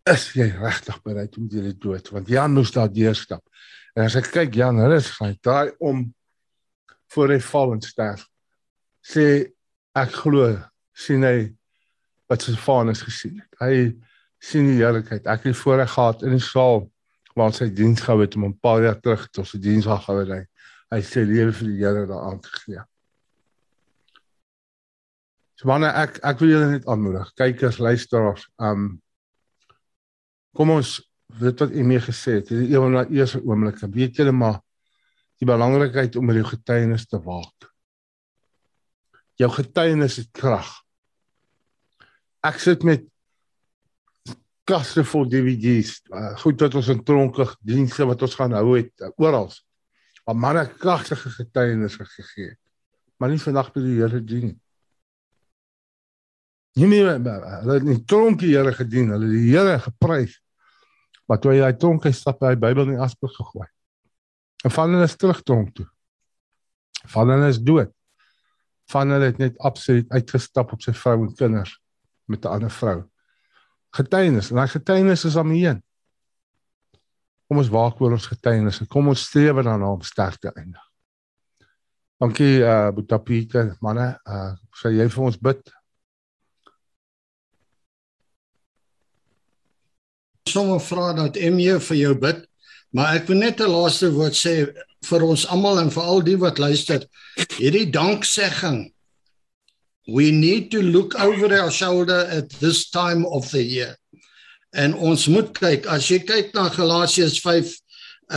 [0.09, 2.07] Is jy regtig bereid om deur die dood?
[2.15, 3.43] Want Jan moes daar deur stap.
[3.93, 6.07] En as ek kyk Jan, hulle is hy draai om
[7.13, 8.29] voor hy val en sterf
[9.05, 9.25] sê
[9.97, 10.51] ek glo
[10.93, 11.49] sien hy
[12.29, 13.51] wat sy vader gesien het.
[13.61, 13.75] Hy
[14.39, 15.27] sien die heerlikheid.
[15.27, 16.87] Ek het voorreg gehad in die saal
[17.37, 20.47] waar sy diens gehou het om 'n paar jaar terug tot sy diens gehou het.
[20.89, 22.81] Hy, sê lewe vir die Here daar aan te gee.
[25.55, 27.33] So wanneer ek ek wil julle net aanmoedig.
[27.35, 29.01] Kykers, luisteraars, um
[30.53, 32.49] kom ons weet wat u mee gesê het.
[32.49, 33.89] Hierdie een van die eerste oomblikke.
[33.89, 34.61] Weet julle maar
[35.37, 37.69] die belangrikheid om jou getuienis te waak
[39.39, 40.67] jou getuienis het krag.
[42.45, 43.05] Ek sit met
[44.69, 48.91] kaste vol DVD's, uh, goed wat ons in tronke dienste wat ons gaan hou het
[49.03, 49.49] uh, oral.
[50.27, 52.53] Maar manne kragtige getuienis gegee.
[53.17, 54.53] Maar nie vandag by die Here dien.
[56.77, 60.37] Nie nie hulle het nie tronke Here gedien, hulle die Here geprys.
[61.27, 63.67] Maar toe hy tronke stap by die Bybel in die asblik gegooi.
[64.65, 65.87] En van hulle is terug tronk toe.
[67.09, 67.93] Van hulle is dood
[68.89, 71.75] van hulle het net absoluut uitgestap op sy vrou en kinders
[72.25, 73.03] met 'n ander vrou.
[73.97, 75.79] Getuienis, en daai getuienis is aan heen.
[77.49, 80.85] Kom ons waak oor ons getuienis en kom ons streef daarna om sterk te eindig.
[82.19, 85.71] Dankie uh eh, Boetapieter, manne, uh sê jy vir ons bid.
[90.49, 92.45] Sommige vra dat MJ vir jou bid,
[92.93, 94.53] maar ek wil net 'n laaste woord sê
[95.09, 97.05] vir ons almal en vir al die wat luister
[97.57, 98.91] hierdie danksegging
[100.09, 103.95] we need to look over our shoulder at this time of the year
[104.71, 107.75] en ons moet kyk as jy kyk na Galasiërs 5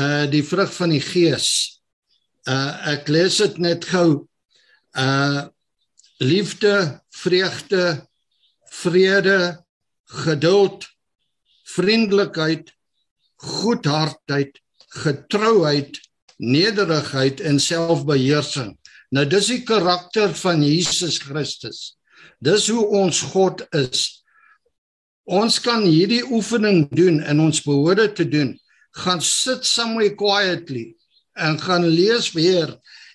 [0.03, 1.49] uh die vrug van die gees
[2.49, 4.25] uh ek lees dit net gou
[4.97, 5.49] uh
[6.23, 7.85] liefde vreugde
[8.83, 9.39] vrede
[10.25, 10.87] geduld
[11.75, 12.73] vriendelikheid
[13.43, 14.59] goedhartheid
[14.93, 15.99] getrouheid
[16.37, 18.77] nederigheid en selfbeheersing.
[19.13, 21.99] Nou dis die karakter van Jesus Christus.
[22.41, 24.23] Dis hoe ons God is.
[25.29, 28.55] Ons kan hierdie oefening doen en ons behoort dit te doen.
[29.05, 30.95] Gaan sit somewhere quietly
[31.39, 32.73] en gaan lees weer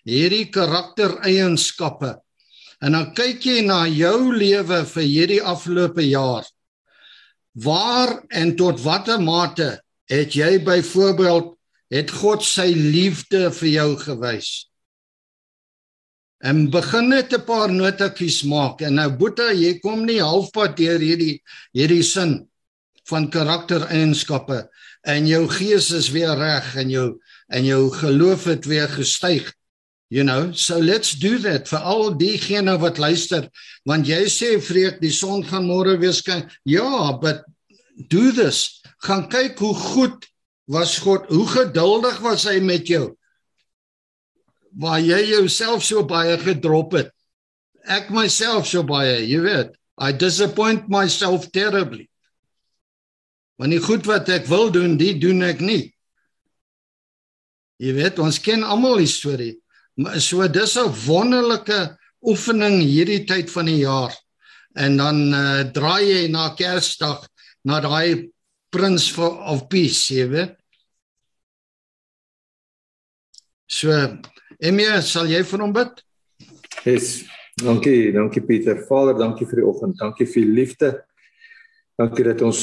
[0.07, 2.13] hierdie karaktereienskappe.
[2.81, 6.45] En dan kyk jy na jou lewe vir hierdie afgelope jaar.
[7.57, 11.55] Waar en tot watter mate het jy byvoorbeeld
[11.91, 14.67] het God sy liefde vir jou gewys.
[16.39, 20.99] En begin net 'n paar notetjies maak en nou Boeta, jy kom nie halfpad deur
[20.99, 21.41] hierdie
[21.73, 22.47] hierdie sin
[23.09, 24.69] van karaktereienskappe
[25.03, 27.07] en jou gees is weer reg en jou
[27.49, 29.53] en jou geloof het weer gestyg.
[30.09, 33.49] You know, so let's do that vir al diegene wat luister,
[33.83, 36.45] want jy sê vreek die son gaan môre weer skyn.
[36.63, 37.43] Ja, but
[38.07, 38.81] do this.
[39.03, 40.29] Gaan kyk hoe goed
[40.67, 43.16] was God, hoe geduldig was hy met jou?
[44.77, 47.11] Waar jy jouself so baie gedrop het.
[47.87, 49.73] Ek myself so baie, jy weet.
[49.97, 52.05] I disappoint myself terribly.
[53.57, 55.87] Want die goed wat ek wil doen, die doen ek nie.
[57.81, 59.55] Jy weet, ons ken almal die storie.
[60.21, 64.13] So dis 'n wonderlike oefening hierdie tyd van die jaar.
[64.77, 67.25] En dan uh, draai jy na Kersdag
[67.65, 68.29] na daai
[68.69, 70.53] Prince of Peace, jy weet.
[73.67, 73.91] So,
[74.57, 75.99] Emie, sal jy vir hom bid?
[76.81, 77.27] Yes.
[77.61, 78.79] Dankie, dankie Pieter.
[78.89, 79.99] Vader, dankie vir die oggend.
[79.99, 80.89] Dankie vir u liefde.
[81.97, 82.61] Dankie dat ons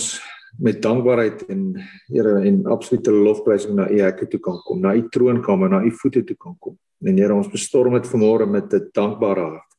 [0.59, 1.63] met dankbaarheid en
[2.11, 5.91] Here en absolute lofprysing na u hekke toe kan kom, na u troonkamer, na u
[6.03, 6.75] voete toe kan kom.
[7.07, 9.71] En Here, ons bestorm dit vanmôre met 'n dankbare hart.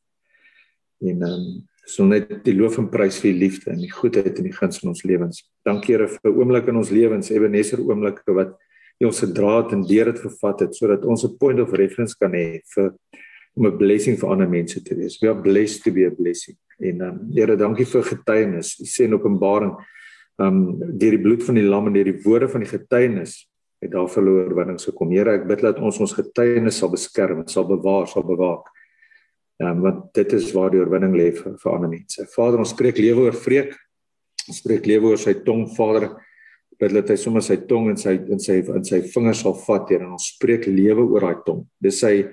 [1.00, 4.38] En ehm um, so net die loof en prys vir u liefde en die goedheid
[4.38, 5.44] en die guns in ons lewens.
[5.64, 8.56] Dankie Here vir oomblik in ons lewens, Ebenezer oomblikke wat
[9.04, 12.32] ons gedra het en deur dit gevat het sodat ons 'n point of reference kan
[12.32, 12.94] hê vir
[13.56, 15.20] om 'n blessing vir ander mense te wees.
[15.20, 16.56] We are blessed to be a blessing.
[16.80, 18.78] En um, Here, dankie vir getuienis.
[18.80, 19.76] U sê in Openbaring,
[20.38, 23.46] ehm um, deur die bloed van die lam en deur die woorde van die getuienis
[23.80, 25.10] het daar verloor oorwinning gekom.
[25.10, 28.68] Here, ek bid dat ons ons getuienis sal beskerm, sal bewaar, sal bewaak.
[29.60, 32.26] Ja, want dit is waar die oorwinning lê vir, vir ander mense.
[32.34, 33.72] Vader, ons spreek lewe oor vreek.
[34.46, 36.10] Ons spreek lewe oor sy tong, Vader.
[36.78, 40.04] Dat hy sommer sy tong en sy in sy in sy vingers sal vat, Here,
[40.04, 41.64] en ons spreek lewe oor daai tong.
[41.80, 42.28] Dis sy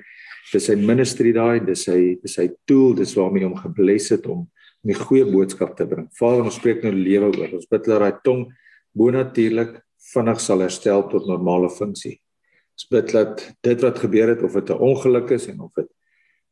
[0.52, 4.48] dis sy ministry daai, dis sy dis sy tool, dis waarmee hom gebless het om
[4.84, 6.10] 'n goeie boodskap te bring.
[6.20, 7.54] Vader, ons spreek nou lewe oor.
[7.56, 8.52] Ons bid dat daai tong
[8.94, 9.80] bonatuurlik
[10.14, 12.20] vinnig sal herstel tot normale funksie.
[12.74, 15.88] Ons bid dat dit wat gebeur het of dit 'n ongeluk is en of dit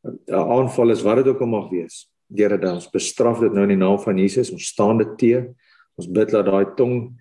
[0.06, 2.08] 'n aanval is wat dit ook al mag wees.
[2.34, 4.52] Here, dan ons bestraf dit nou in die naam van Jesus.
[4.52, 5.54] Ons staan dit te.
[5.98, 7.20] Ons bid dat daai tong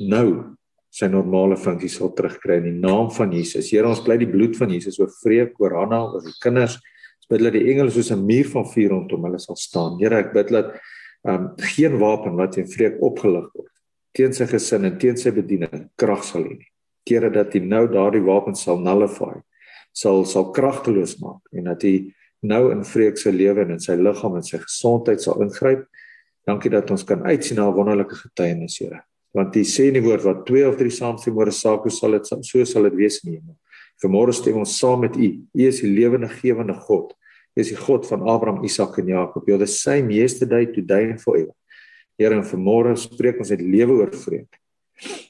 [0.00, 0.54] nou
[0.90, 3.70] sy normale funksie sal terugkry in die naam van Jesus.
[3.70, 6.78] Here, ons bly die bloed van Jesus oor vreek, oor Hanna, oor die kinders.
[7.20, 9.98] Ons bid dat die engele soos 'n muur van vuur rondom hulle sal staan.
[10.00, 10.78] Here, ek bid dat
[11.26, 13.72] ehm um, geen wapen wat teen vreek opgelig word
[14.18, 16.70] teen sy gesin en teen sy bediening krag sal hê nie.
[17.08, 19.38] Here dat hy nou daardie wapen sal nullify
[19.96, 22.12] sal sal kragteloos maak en dat hy
[22.46, 25.86] nou in vreek se lewe en in sy liggaam en sy gesondheid sal ingryp.
[26.46, 29.02] Dankie dat ons kan uitsien na 'n wonderlike getuienis, Here.
[29.38, 31.94] Want U sê in die woord wat 2 of 3 saam sê môre saak, hoe
[31.94, 33.56] sal dit so sal dit wees in die hemel.
[34.02, 35.30] Vanmôre stem ons saam met U.
[35.38, 37.14] U is die lewende gewende God.
[37.54, 39.46] U is die God van Abraham, Isak en Jakob.
[39.46, 41.54] You're the same yesterday, today and forever.
[42.18, 44.58] Here, en vanmôre spreek ons uit lewe oor vreek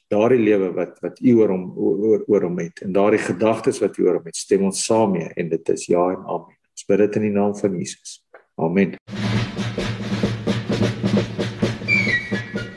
[0.09, 3.98] daardie lewe wat wat u oor hom oor oor hom het en daardie gedagtes wat
[4.00, 6.56] u oor hom het stem ons saam mee en dit is ja en amen.
[6.78, 8.20] Ons bid dit in die naam van Jesus.
[8.56, 8.96] Amen.